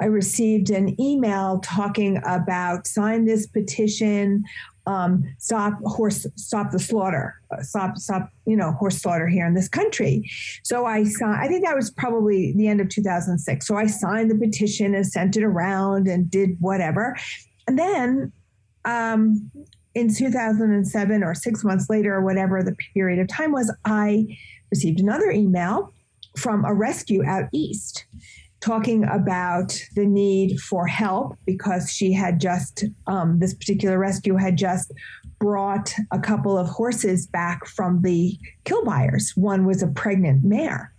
[0.00, 4.44] I received an email talking about sign this petition,
[4.86, 9.68] um, stop horse, stop the slaughter, stop, stop, you know, horse slaughter here in this
[9.68, 10.28] country.
[10.64, 13.66] So I signed, I think that was probably the end of 2006.
[13.66, 17.16] So I signed the petition and sent it around and did whatever.
[17.66, 18.32] And then
[18.84, 19.50] um,
[19.94, 24.26] in 2007 or six months later or whatever the period of time was, I
[24.70, 25.92] received another email
[26.36, 28.06] from a rescue out east
[28.60, 34.56] talking about the need for help because she had just, um, this particular rescue had
[34.56, 34.92] just
[35.38, 39.32] brought a couple of horses back from the kill buyers.
[39.36, 40.92] One was a pregnant mare,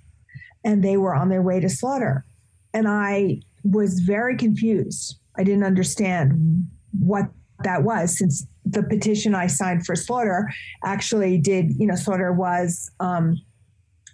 [0.63, 2.25] and they were on their way to slaughter.
[2.73, 5.19] And I was very confused.
[5.37, 7.25] I didn't understand what
[7.63, 10.49] that was since the petition I signed for slaughter
[10.83, 13.39] actually did, you know, slaughter was um,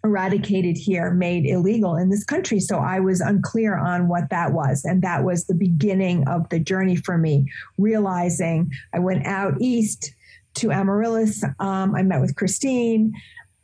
[0.04, 2.60] eradicated here, made illegal in this country.
[2.60, 4.86] So I was unclear on what that was.
[4.86, 10.14] And that was the beginning of the journey for me, realizing I went out east
[10.56, 11.44] to Amaryllis.
[11.60, 13.14] Um, I met with Christine.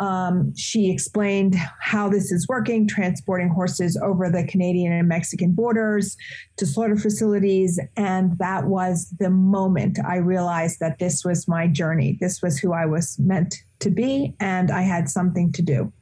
[0.01, 6.17] Um, she explained how this is working, transporting horses over the Canadian and Mexican borders
[6.57, 7.79] to slaughter facilities.
[7.95, 12.17] And that was the moment I realized that this was my journey.
[12.19, 15.93] This was who I was meant to be, and I had something to do.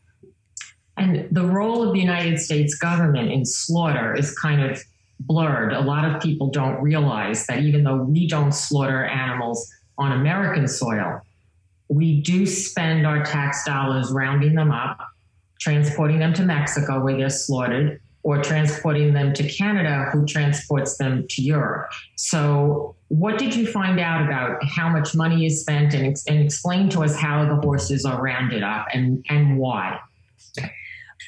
[0.95, 4.81] And the role of the United States government in slaughter is kind of
[5.19, 5.73] blurred.
[5.73, 10.69] A lot of people don't realize that even though we don't slaughter animals on American
[10.69, 11.21] soil,
[11.89, 14.99] we do spend our tax dollars rounding them up,
[15.59, 21.25] transporting them to Mexico where they're slaughtered, or transporting them to Canada, who transports them
[21.29, 21.89] to Europe.
[22.15, 26.89] So, what did you find out about how much money is spent and, and explain
[26.89, 29.99] to us how the horses are rounded up and, and why?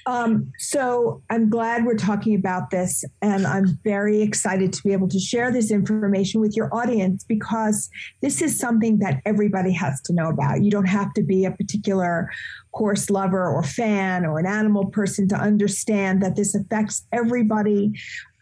[0.05, 5.07] Um, so I'm glad we're talking about this, and I'm very excited to be able
[5.09, 7.89] to share this information with your audience because
[8.21, 10.63] this is something that everybody has to know about.
[10.63, 12.29] You don't have to be a particular
[12.73, 17.91] horse lover or fan or an animal person to understand that this affects everybody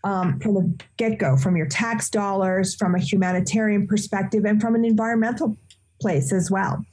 [0.03, 4.75] um, from the get go, from your tax dollars, from a humanitarian perspective, and from
[4.75, 5.57] an environmental
[6.01, 6.83] place as well.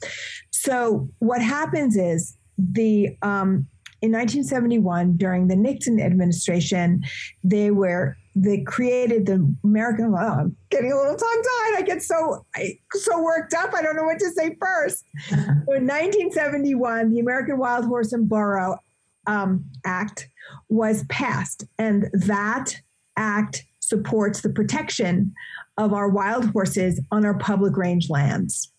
[0.51, 3.67] So, what happens is the um,
[4.01, 7.03] in 1971 during the Nixon administration,
[7.43, 10.13] they were they created the American.
[10.13, 11.77] Oh, I'm getting a little tongue tied.
[11.77, 13.73] I get so I, so worked up.
[13.73, 15.03] I don't know what to say first.
[15.29, 18.77] so in 1971, the American Wild Horse and Burro
[19.25, 20.29] um, Act
[20.69, 22.75] was passed, and that
[23.17, 25.33] act supports the protection
[25.77, 28.71] of our wild horses on our public range lands.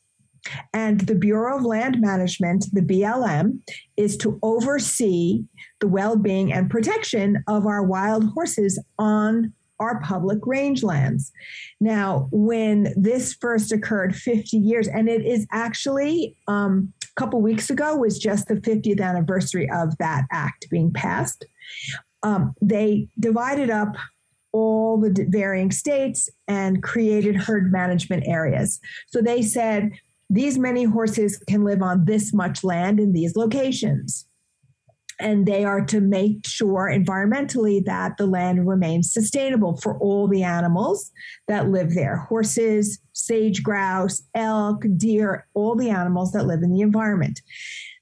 [0.73, 3.61] And the Bureau of Land Management, the BLM,
[3.97, 5.45] is to oversee
[5.81, 11.31] the well being and protection of our wild horses on our public rangelands.
[11.81, 17.71] Now, when this first occurred 50 years, and it is actually um, a couple weeks
[17.71, 21.45] ago, was just the 50th anniversary of that act being passed.
[22.23, 23.95] Um, they divided up
[24.53, 28.81] all the varying states and created herd management areas.
[29.09, 29.93] So they said,
[30.31, 34.27] these many horses can live on this much land in these locations.
[35.21, 40.45] And they are to make sure environmentally that the land remains sustainable for all the
[40.45, 41.11] animals
[41.49, 46.83] that live there horses, sage grouse, elk, deer, all the animals that live in the
[46.83, 47.41] environment.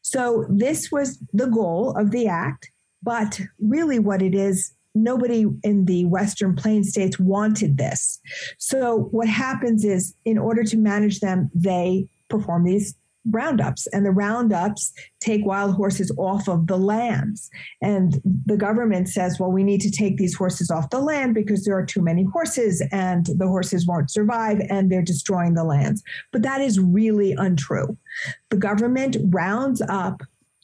[0.02, 2.70] So, this was the goal of the act.
[3.02, 8.18] But really, what it is nobody in the Western Plain states wanted this.
[8.58, 12.94] So what happens is, in order to manage them, they perform these
[13.30, 13.86] roundups.
[13.88, 17.50] And the roundups take wild horses off of the lands.
[17.82, 21.64] And the government says well we need to take these horses off the land because
[21.64, 26.02] there are too many horses and the horses won't survive and they're destroying the lands.
[26.32, 27.96] But that is really untrue.
[28.50, 30.22] The government rounds up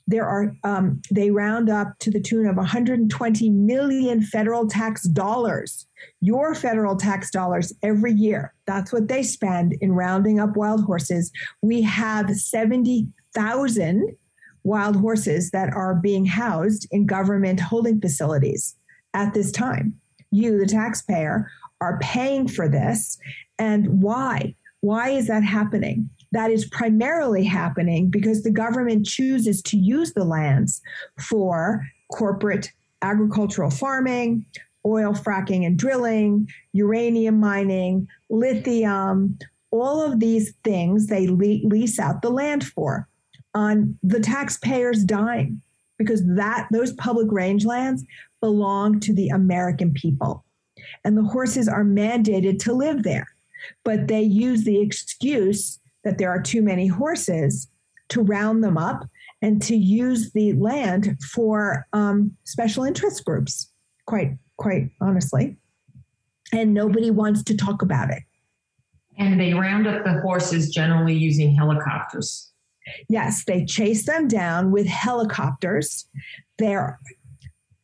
[0.08, 5.86] there are um, they round up to the tune of 120 million federal tax dollars
[6.20, 8.54] your federal tax dollars every year.
[8.66, 11.30] That's what they spend in rounding up wild horses.
[11.60, 14.16] We have 70,000
[14.64, 18.76] wild horses that are being housed in government holding facilities
[19.14, 19.94] at this time.
[20.30, 21.50] You the taxpayer
[21.80, 23.18] are paying for this.
[23.58, 24.54] And why?
[24.80, 26.08] Why is that happening?
[26.32, 30.80] That is primarily happening because the government chooses to use the lands
[31.20, 32.72] for corporate
[33.02, 34.46] agricultural farming,
[34.84, 39.38] oil fracking and drilling, uranium mining, lithium,
[39.70, 43.08] all of these things they le- lease out the land for
[43.54, 45.62] on the taxpayers' dime
[45.98, 48.02] because that those public rangelands
[48.40, 50.44] belong to the American people.
[51.04, 53.28] And the horses are mandated to live there.
[53.84, 57.68] But they use the excuse that there are too many horses
[58.08, 59.08] to round them up
[59.40, 63.70] and to use the land for um, special interest groups
[64.06, 65.56] quite quite honestly.
[66.52, 68.22] And nobody wants to talk about it.
[69.18, 72.50] And they round up the horses generally using helicopters.
[73.08, 76.08] Yes they chase them down with helicopters.
[76.58, 76.98] Their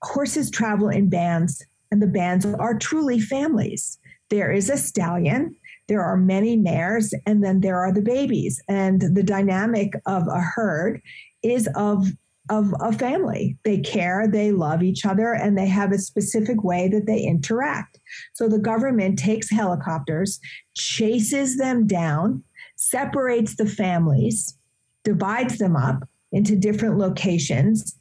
[0.03, 3.99] horses travel in bands and the bands are truly families.
[4.31, 5.55] There is a stallion
[5.89, 8.63] there are many mares and then there are the babies.
[8.69, 11.01] And the dynamic of a herd
[11.43, 12.07] is of
[12.49, 13.57] of a family.
[13.65, 17.99] They care they love each other and they have a specific way that they interact.
[18.33, 20.41] So the government takes helicopters
[20.75, 22.43] chases them down
[22.77, 24.57] separates the families
[25.05, 27.97] divides them up into different locations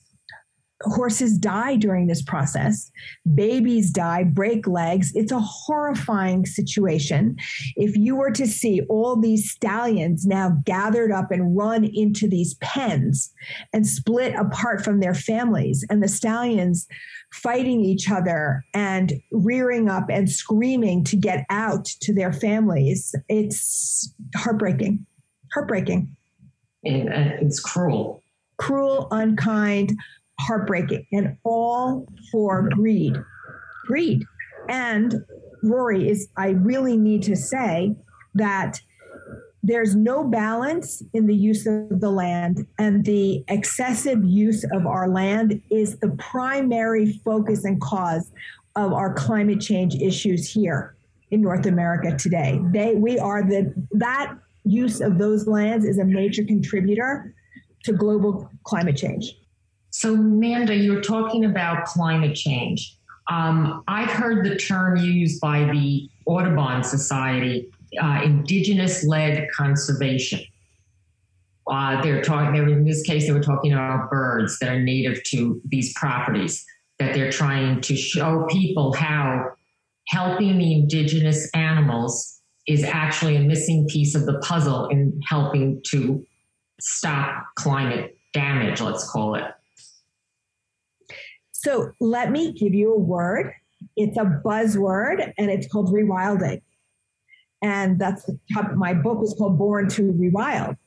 [0.82, 2.92] horses die during this process
[3.34, 5.12] babies die break legs.
[5.16, 7.36] It's a horrifying situation.
[7.76, 12.56] If you were to see all these stallions now gathered up and run into these
[12.56, 13.34] pens
[13.74, 16.88] and split apart from their families and the stallions
[17.34, 24.14] fighting each other and rearing up and screaming to get out to their families it's
[24.36, 25.06] heartbreaking
[25.54, 26.16] heartbreaking.
[26.84, 28.24] And, uh, it's cruel.
[28.58, 29.94] Cruel unkind
[30.40, 33.16] heartbreaking and all for greed.
[33.86, 34.26] Greed.
[34.70, 35.26] And
[35.64, 37.96] Rory is, I really need to say
[38.36, 38.80] that
[39.64, 45.10] there's no balance in the use of the land, and the excessive use of our
[45.10, 48.32] land is the primary focus and cause
[48.78, 50.96] of our climate change issues here
[51.32, 52.62] in North America today.
[52.72, 54.34] They we are the that
[54.64, 57.34] use of those lands is a major contributor
[57.84, 59.36] to global climate change.
[59.98, 62.96] So, Manda, you're talking about climate change.
[63.32, 70.42] Um, I've heard the term used by the Audubon Society, uh, indigenous-led conservation.
[71.66, 72.54] Uh, they're talking.
[72.54, 76.64] They in this case, they were talking about birds that are native to these properties.
[77.00, 79.54] That they're trying to show people how
[80.10, 86.24] helping the indigenous animals is actually a missing piece of the puzzle in helping to
[86.80, 88.80] stop climate damage.
[88.80, 89.57] Let's call it.
[91.60, 93.52] So let me give you a word.
[93.96, 96.62] It's a buzzword and it's called rewilding.
[97.64, 100.78] And that's the top, my book was called Born to Rewild.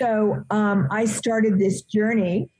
[0.00, 2.50] So um, I started this journey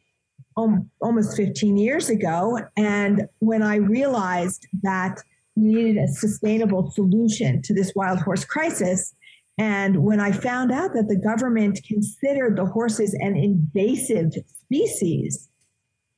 [0.59, 2.59] um, almost 15 years ago.
[2.77, 5.19] And when I realized that
[5.57, 9.15] we needed a sustainable solution to this wild horse crisis,
[9.57, 15.49] and when I found out that the government considered the horses an invasive species,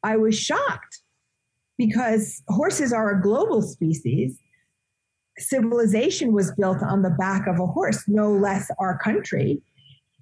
[0.03, 0.89] I was shocked
[1.81, 4.39] because horses are a global species.
[5.39, 9.62] Civilization was built on the back of a horse, no less our country.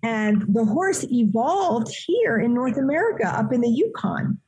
[0.05, 4.39] And the horse evolved here in North America, up in the Yukon.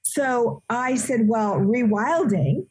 [0.00, 2.66] So I said, well, rewilding,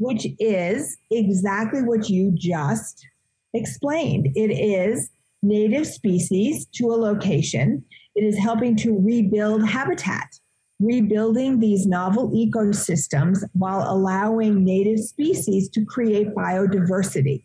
[0.00, 3.06] which is exactly what you just
[3.54, 4.30] explained.
[4.34, 5.10] It is
[5.44, 7.84] native species to a location.
[8.16, 10.40] It is helping to rebuild habitat
[10.82, 17.44] rebuilding these novel ecosystems while allowing native species to create biodiversity.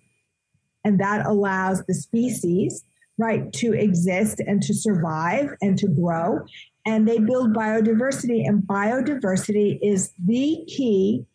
[0.84, 2.84] And that allows the species,
[3.18, 6.40] right, to exist and to survive and to grow.
[6.86, 11.26] And they build biodiversity, and biodiversity is the key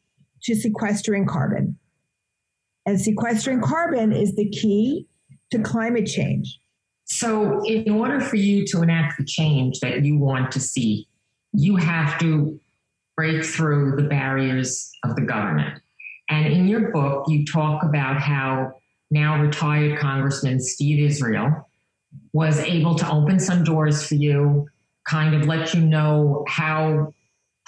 [0.45, 1.79] to sequestering carbon.
[2.87, 5.07] And sequestering carbon is the key
[5.51, 6.59] to climate change.
[7.05, 11.07] So, in order for you to enact the change that you want to see,
[11.53, 12.59] you have to
[13.17, 15.81] break through the barriers of the government.
[16.29, 18.75] And in your book, you talk about how
[19.11, 21.69] now retired Congressman Steve Israel
[22.33, 24.67] was able to open some doors for you,
[25.07, 27.13] kind of let you know how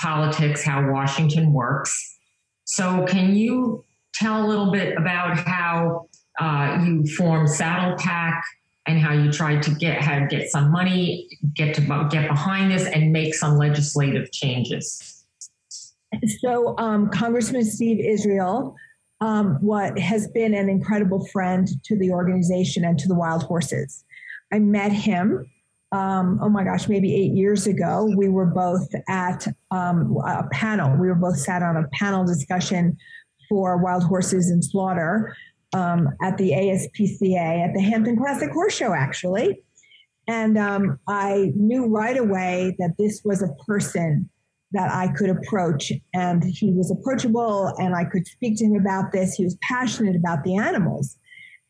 [0.01, 2.19] politics, how Washington works.
[2.65, 6.09] So, can you tell a little bit about how
[6.41, 8.43] uh, you formed Saddle PAC
[8.87, 12.87] and how you tried to get how get some money, get to get behind this,
[12.87, 15.25] and make some legislative changes?
[16.41, 18.77] So, um, Congressman Steve Israel,
[19.21, 24.05] um, what has been an incredible friend to the organization and to the wild horses.
[24.53, 25.51] I met him.
[25.93, 28.13] Um, oh my gosh, maybe eight years ago.
[28.17, 30.97] We were both at um, a panel.
[30.97, 32.99] We were both sat on a panel discussion
[33.49, 35.37] for wild horses and slaughter
[35.75, 39.63] um, at the ASPCA at the Hampton Classic Horse Show, actually.
[40.27, 44.31] And um, I knew right away that this was a person
[44.73, 45.93] that I could approach.
[46.15, 49.35] And he was approachable, and I could speak to him about this.
[49.35, 51.17] He was passionate about the animals.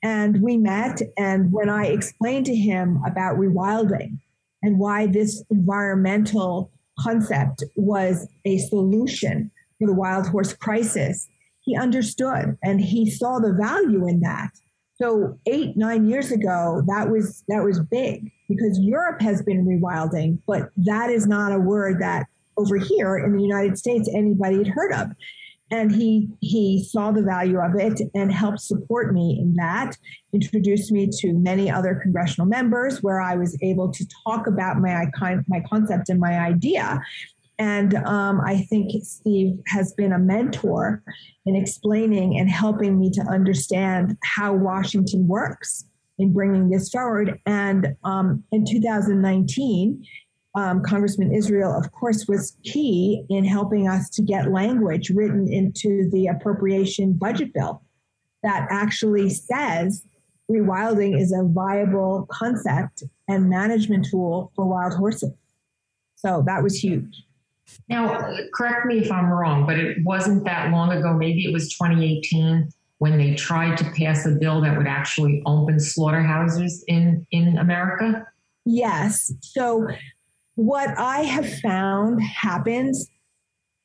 [0.02, 4.18] And we met, and when I explained to him about rewilding
[4.62, 11.26] and why this environmental concept was a solution for the wild horse crisis,
[11.64, 14.50] he understood and he saw the value in that.
[15.00, 20.38] So eight, nine years ago, that was that was big because Europe has been rewilding,
[20.46, 24.68] but that is not a word that over here in the United States anybody had
[24.68, 25.10] heard of
[25.70, 29.96] and he he saw the value of it and helped support me in that
[30.32, 35.06] introduced me to many other congressional members where i was able to talk about my
[35.48, 37.00] my concept and my idea
[37.58, 41.02] and um, i think steve has been a mentor
[41.46, 45.84] in explaining and helping me to understand how washington works
[46.18, 50.04] in bringing this forward and um, in 2019
[50.56, 56.08] um, Congressman Israel, of course, was key in helping us to get language written into
[56.12, 57.82] the appropriation budget bill
[58.44, 60.04] that actually says
[60.50, 65.32] rewilding is a viable concept and management tool for wild horses.
[66.14, 67.24] So that was huge.
[67.88, 71.70] Now, correct me if I'm wrong, but it wasn't that long ago, maybe it was
[71.70, 72.68] 2018,
[72.98, 78.26] when they tried to pass a bill that would actually open slaughterhouses in, in America?
[78.64, 79.32] Yes.
[79.40, 79.88] So
[80.54, 83.10] what I have found happens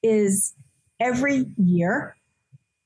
[0.04, 0.54] is
[1.00, 2.16] every year,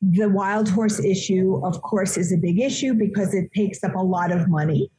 [0.01, 4.03] the wild horse issue, of course, is a big issue because it takes up a
[4.03, 4.89] lot of money.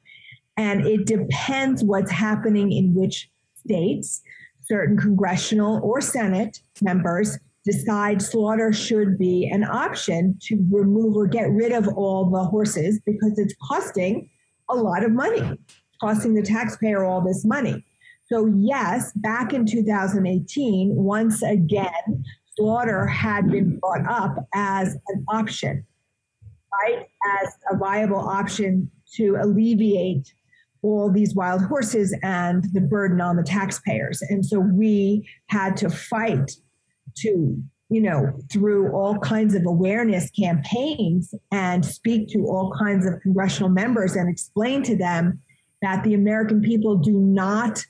[0.56, 3.28] And it depends what's happening in which
[3.64, 4.22] states.
[4.66, 11.50] Certain congressional or Senate members decide slaughter should be an option to remove or get
[11.50, 14.28] rid of all the horses because it's costing
[14.68, 15.58] a lot of money,
[16.00, 17.84] costing the taxpayer all this money.
[18.26, 22.24] So, yes, back in 2018, once again,
[22.56, 25.84] slaughter had been brought up as an option,
[26.72, 27.06] right?
[27.42, 30.32] As a viable option to alleviate
[30.84, 34.22] all these wild horses and the burden on the taxpayers.
[34.22, 36.52] And so we had to fight
[37.16, 37.56] to,
[37.88, 43.70] you know, through all kinds of awareness campaigns and speak to all kinds of congressional
[43.70, 45.40] members and explain to them
[45.80, 47.82] that the American people do not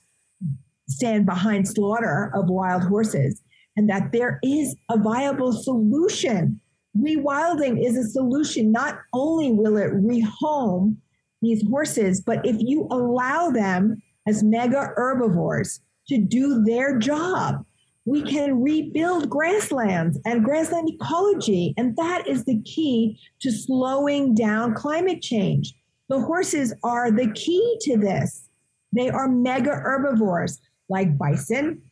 [0.88, 3.42] stand behind slaughter of wild horses
[3.76, 6.60] and that there is a viable solution.
[6.96, 8.70] Rewilding is a solution.
[8.70, 10.96] Not only will it rehome
[11.44, 17.64] these horses, but if you allow them as mega herbivores to do their job,
[18.06, 21.72] we can rebuild grasslands and grassland ecology.
[21.76, 25.74] And that is the key to slowing down climate change.
[26.08, 28.48] The horses are the key to this.
[28.92, 31.82] They are mega herbivores like bison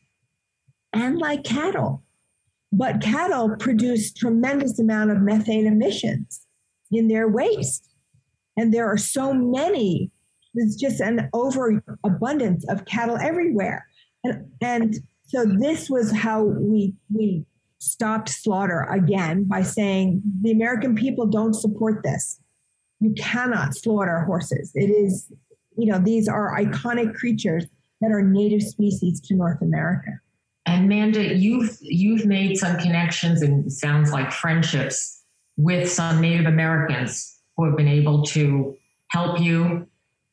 [0.93, 2.03] and like cattle.
[2.71, 6.45] But cattle produce tremendous amount of methane emissions
[6.91, 7.92] in their waste.
[8.57, 10.11] And there are so many,
[10.53, 13.87] there's just an overabundance of cattle everywhere.
[14.23, 14.95] And, and
[15.25, 17.45] so this was how we, we
[17.79, 22.39] stopped slaughter again by saying the American people don't support this.
[22.99, 24.71] You cannot slaughter horses.
[24.75, 25.31] It is,
[25.77, 27.65] you know, these are iconic creatures
[27.99, 30.11] that are native species to North America.
[30.65, 35.23] And Manda, you've you've made some connections and sounds like friendships
[35.57, 38.75] with some Native Americans who have been able to
[39.09, 39.87] help you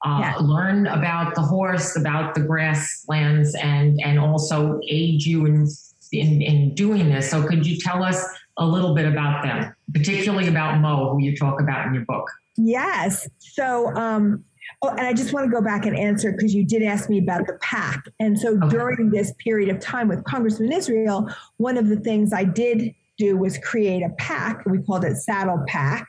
[0.05, 0.37] uh, yeah.
[0.41, 5.68] learn about the horse, about the grasslands, and and also aid you in,
[6.12, 7.31] in in doing this.
[7.31, 8.25] So, could you tell us
[8.61, 12.31] a little bit about them, particularly about Mo, who you talk about in your book.
[12.57, 13.29] Yes.
[13.39, 14.45] So, um,
[14.83, 17.18] oh, and I just want to go back and answer because you did ask me
[17.18, 18.05] about the PAC.
[18.21, 18.68] And so okay.
[18.68, 23.37] during this period of time with Congressman Israel, one of the things I did do
[23.39, 24.64] was create a PAC.
[24.66, 26.07] We called it Saddle PAC.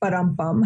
[0.00, 0.62] But um bum,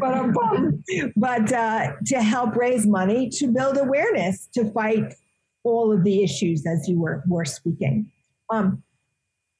[0.00, 0.82] but um bum,
[1.16, 5.14] but uh, to help raise money to build awareness to fight
[5.62, 8.10] all of the issues as you were were speaking.
[8.50, 8.82] Um,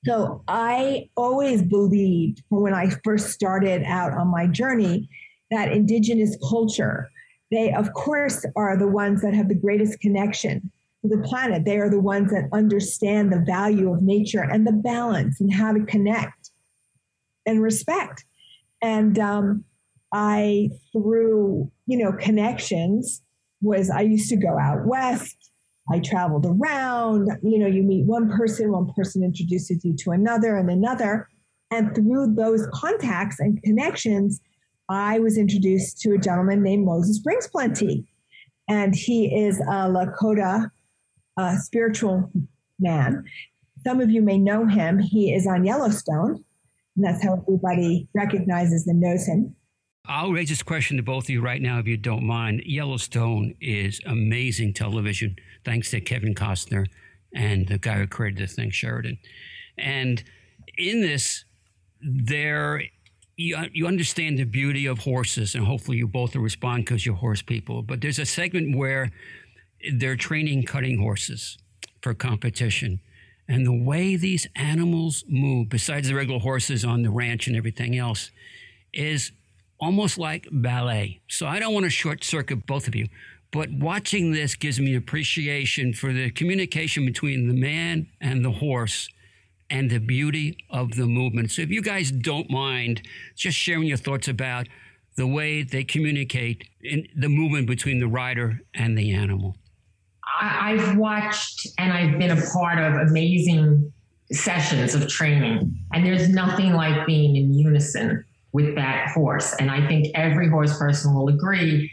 [0.05, 5.09] so I always believed when I first started out on my journey
[5.51, 7.11] that indigenous culture,
[7.51, 10.71] they of course are the ones that have the greatest connection
[11.03, 11.64] to the planet.
[11.64, 15.73] They are the ones that understand the value of nature and the balance and how
[15.73, 16.33] to connect
[17.49, 18.24] and respect.
[18.80, 19.64] And um,
[20.12, 23.22] I, through you know connections,
[23.61, 25.49] was I used to go out west
[25.90, 27.28] I traveled around.
[27.42, 31.28] You know, you meet one person, one person introduces you to another and another.
[31.70, 34.40] And through those contacts and connections,
[34.88, 38.07] I was introduced to a gentleman named Moses Brings Plenty.
[38.68, 40.70] And he is a Lakota
[41.36, 42.30] uh, spiritual
[42.78, 43.24] man.
[43.86, 44.99] Some of you may know him.
[44.99, 46.44] He is on Yellowstone,
[46.99, 49.55] and that's how everybody recognizes and knows him.
[50.07, 52.62] I'll raise this question to both of you right now, if you don't mind.
[52.64, 56.86] Yellowstone is amazing television, thanks to Kevin Costner
[57.34, 59.18] and the guy who created the thing, Sheridan.
[59.76, 60.24] And
[60.76, 61.44] in this,
[62.01, 62.82] there
[63.36, 67.14] you, you understand the beauty of horses, and hopefully you both will respond because you're
[67.14, 67.82] horse people.
[67.82, 69.12] But there's a segment where
[69.92, 71.59] they're training cutting horses
[72.01, 73.01] for competition.
[73.49, 77.96] And the way these animals move, besides the regular horses on the ranch and everything
[77.96, 78.30] else,
[78.92, 79.32] is
[79.80, 81.20] almost like ballet.
[81.28, 83.09] So I don't want to short circuit both of you,
[83.51, 89.09] but watching this gives me appreciation for the communication between the man and the horse
[89.70, 91.51] and the beauty of the movement.
[91.51, 93.03] So if you guys don't mind
[93.34, 94.68] just sharing your thoughts about
[95.16, 99.57] the way they communicate in the movement between the rider and the animal.
[100.41, 103.93] I've watched and I've been a part of amazing
[104.30, 109.55] sessions of training, and there's nothing like being in unison with that horse.
[109.59, 111.91] And I think every horse person will agree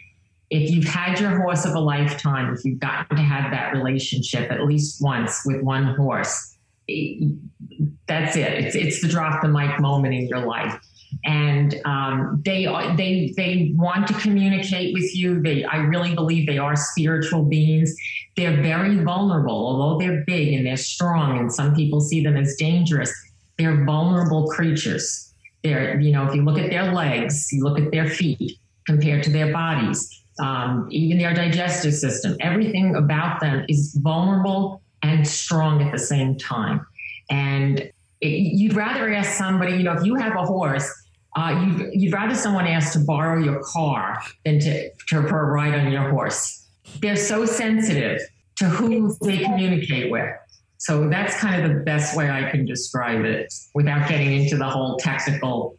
[0.49, 4.51] if you've had your horse of a lifetime, if you've gotten to have that relationship
[4.51, 6.55] at least once with one horse,
[8.07, 8.53] that's it.
[8.53, 10.79] It's, it's the drop the mic moment in your life.
[11.23, 12.65] And um, they
[12.97, 15.41] they they want to communicate with you.
[15.41, 17.95] They I really believe they are spiritual beings.
[18.35, 22.55] They're very vulnerable, although they're big and they're strong, and some people see them as
[22.57, 23.13] dangerous.
[23.57, 25.25] They're vulnerable creatures
[25.65, 29.23] their, you know, if you look at their legs, you look at their feet compared
[29.23, 35.81] to their bodies, um, even their digestive system, everything about them is vulnerable and strong
[35.81, 36.85] at the same time.
[37.31, 37.91] And
[38.21, 40.87] it, you'd rather ask somebody, you know, if you have a horse,
[41.35, 45.51] uh, you'd, you'd rather someone ask to borrow your car than to, to for a
[45.51, 46.67] ride on your horse.
[47.01, 48.21] They're so sensitive
[48.57, 50.29] to who they communicate with.
[50.77, 54.69] So that's kind of the best way I can describe it without getting into the
[54.69, 55.77] whole technical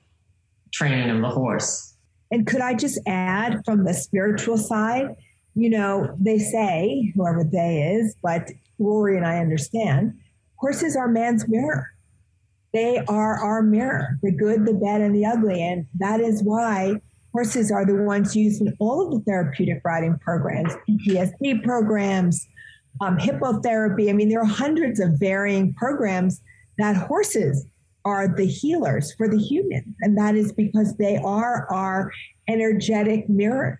[0.72, 1.94] training of the horse.
[2.30, 5.14] And could I just add from the spiritual side?
[5.54, 10.18] You know, they say, whoever they is, but Rory and I understand,
[10.56, 11.86] horses are man's mirror.
[12.76, 15.62] They are our mirror, the good, the bad, and the ugly.
[15.62, 17.00] And that is why
[17.32, 22.46] horses are the ones used in all of the therapeutic riding programs, PTSD programs,
[23.00, 24.10] um, hippotherapy.
[24.10, 26.42] I mean, there are hundreds of varying programs
[26.76, 27.66] that horses
[28.04, 29.96] are the healers for the human.
[30.02, 32.12] And that is because they are our
[32.46, 33.78] energetic mirrors.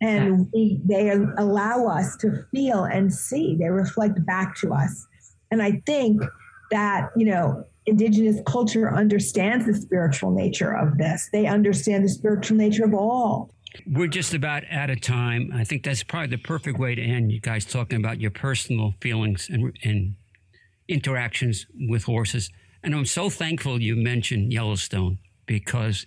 [0.00, 5.06] And we, they allow us to feel and see, they reflect back to us.
[5.52, 6.20] And I think
[6.72, 11.28] that, you know, indigenous culture understands the spiritual nature of this.
[11.32, 13.50] They understand the spiritual nature of all.
[13.86, 15.50] We're just about out of time.
[15.54, 17.32] I think that's probably the perfect way to end.
[17.32, 20.14] You guys talking about your personal feelings and, and
[20.88, 22.50] interactions with horses.
[22.82, 26.06] And I'm so thankful you mentioned Yellowstone because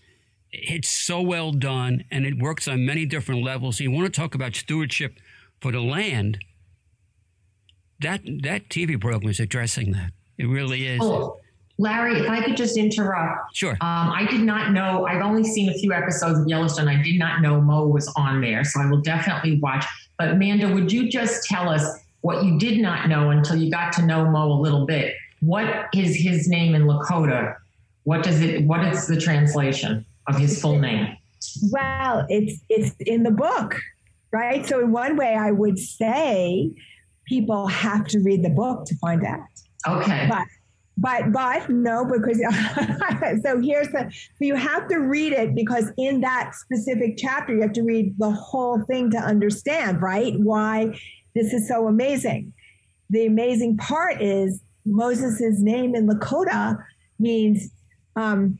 [0.52, 3.80] it's so well done and it works on many different levels.
[3.80, 5.18] You want to talk about stewardship
[5.60, 6.40] for the land?
[8.00, 10.12] That that TV program is addressing that.
[10.38, 11.00] It really is.
[11.04, 11.38] Oh,
[11.78, 13.55] Larry, if I could just interrupt.
[13.55, 13.72] Sure.
[13.72, 16.88] Um, I did not know, I've only seen a few episodes of Yellowstone.
[16.88, 19.86] I did not know Mo was on there, so I will definitely watch.
[20.17, 21.84] But Amanda, would you just tell us
[22.22, 25.15] what you did not know until you got to know Mo a little bit?
[25.39, 27.55] What is his name in Lakota?
[28.03, 31.17] What does it, what is the translation of his full name?
[31.72, 33.76] Well, it's it's in the book,
[34.32, 34.63] right?
[34.67, 36.72] So in one way I would say
[37.26, 39.39] people have to read the book to find out.
[39.88, 40.28] Okay.
[40.30, 40.45] But
[41.02, 42.38] but but no because
[43.43, 47.62] so here's the so you have to read it because in that specific chapter you
[47.62, 50.34] have to read the whole thing to understand right?
[50.38, 50.97] Why
[51.34, 52.54] this is so amazing.
[53.10, 56.78] The amazing part is moses's name in lakota
[57.20, 57.72] means
[58.16, 58.60] um,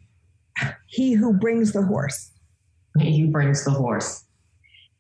[0.88, 2.32] he who brings the horse.
[3.00, 4.26] He who brings the horse.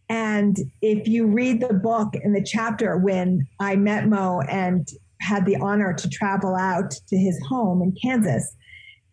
[0.10, 4.88] And if you read the book in the chapter when i met mo and
[5.22, 8.56] had the honor to travel out to his home in Kansas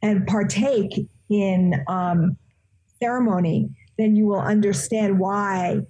[0.03, 2.37] and partake in um,
[3.01, 5.81] ceremony, then you will understand why,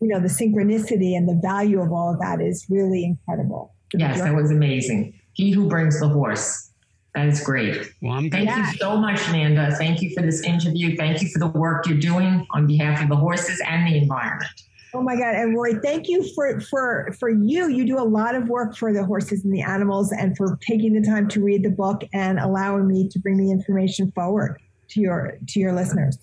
[0.00, 3.74] you know, the synchronicity and the value of all of that is really incredible.
[3.94, 5.18] Yes, that was amazing.
[5.34, 6.70] He who brings the horse.
[7.14, 7.90] That is great.
[8.02, 8.70] Well, I'm Thank Yeah.
[8.70, 9.74] you so much, Manda.
[9.76, 10.96] Thank you for this interview.
[10.96, 14.50] Thank you for the work you're doing on behalf of the horses and the environment.
[14.94, 15.34] Oh my God!
[15.34, 17.68] And Roy, thank you for for for you.
[17.68, 20.94] You do a lot of work for the horses and the animals, and for taking
[20.94, 24.58] the time to read the book and allowing me to bring the information forward
[24.88, 26.18] to your to your listeners.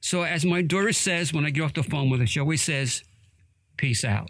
[0.00, 2.62] So, as my daughter says when I get off the phone with her, she always
[2.62, 3.02] says,
[3.76, 4.28] Peace out.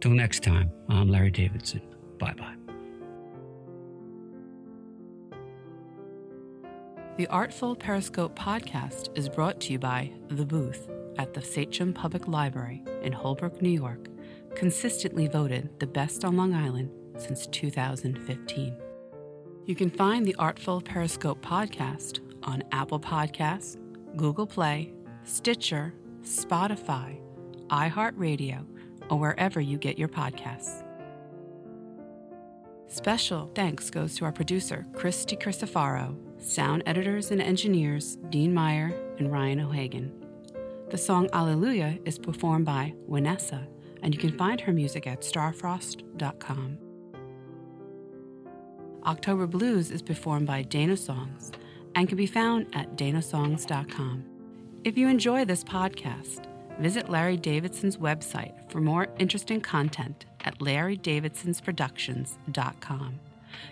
[0.00, 1.82] Till next time, I'm Larry Davidson.
[2.18, 2.56] Bye bye.
[7.16, 10.88] The Artful Periscope podcast is brought to you by The Booth
[11.18, 14.08] at the Sachem Public Library in Holbrook, New York,
[14.54, 18.76] consistently voted the best on Long Island since 2015.
[19.64, 23.76] You can find the Artful Periscope podcast on Apple Podcasts,
[24.16, 24.92] Google Play,
[25.24, 27.20] Stitcher, Spotify,
[27.68, 28.66] iHeartRadio,
[29.08, 30.84] or wherever you get your podcasts.
[32.88, 39.32] Special thanks goes to our producer, Chris DiCristofaro, sound editors and engineers, Dean Meyer and
[39.32, 40.21] Ryan O'Hagan.
[40.92, 43.66] The song Alleluia is performed by Vanessa,
[44.02, 46.78] and you can find her music at starfrost.com.
[49.06, 51.50] October Blues is performed by Dana Songs
[51.94, 54.24] and can be found at danasongs.com.
[54.84, 56.44] If you enjoy this podcast,
[56.78, 63.20] visit Larry Davidson's website for more interesting content at larrydavidsonsproductions.com.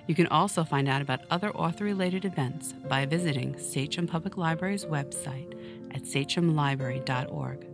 [0.07, 4.87] You can also find out about other author related events by visiting Sachem Public Library's
[4.87, 5.55] website
[5.95, 7.67] at sachemlibrary.org.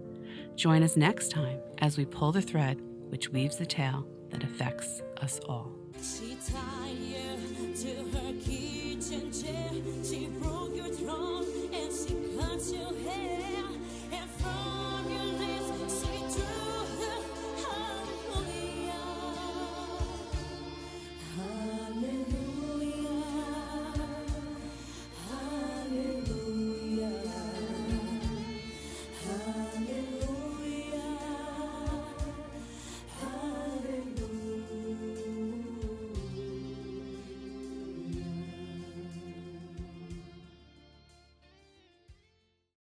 [0.56, 5.02] Join us next time as we pull the thread which weaves the tale that affects
[5.18, 5.72] us all.
[9.06, 9.70] Chair.
[10.02, 12.92] She broke your throne and she cut your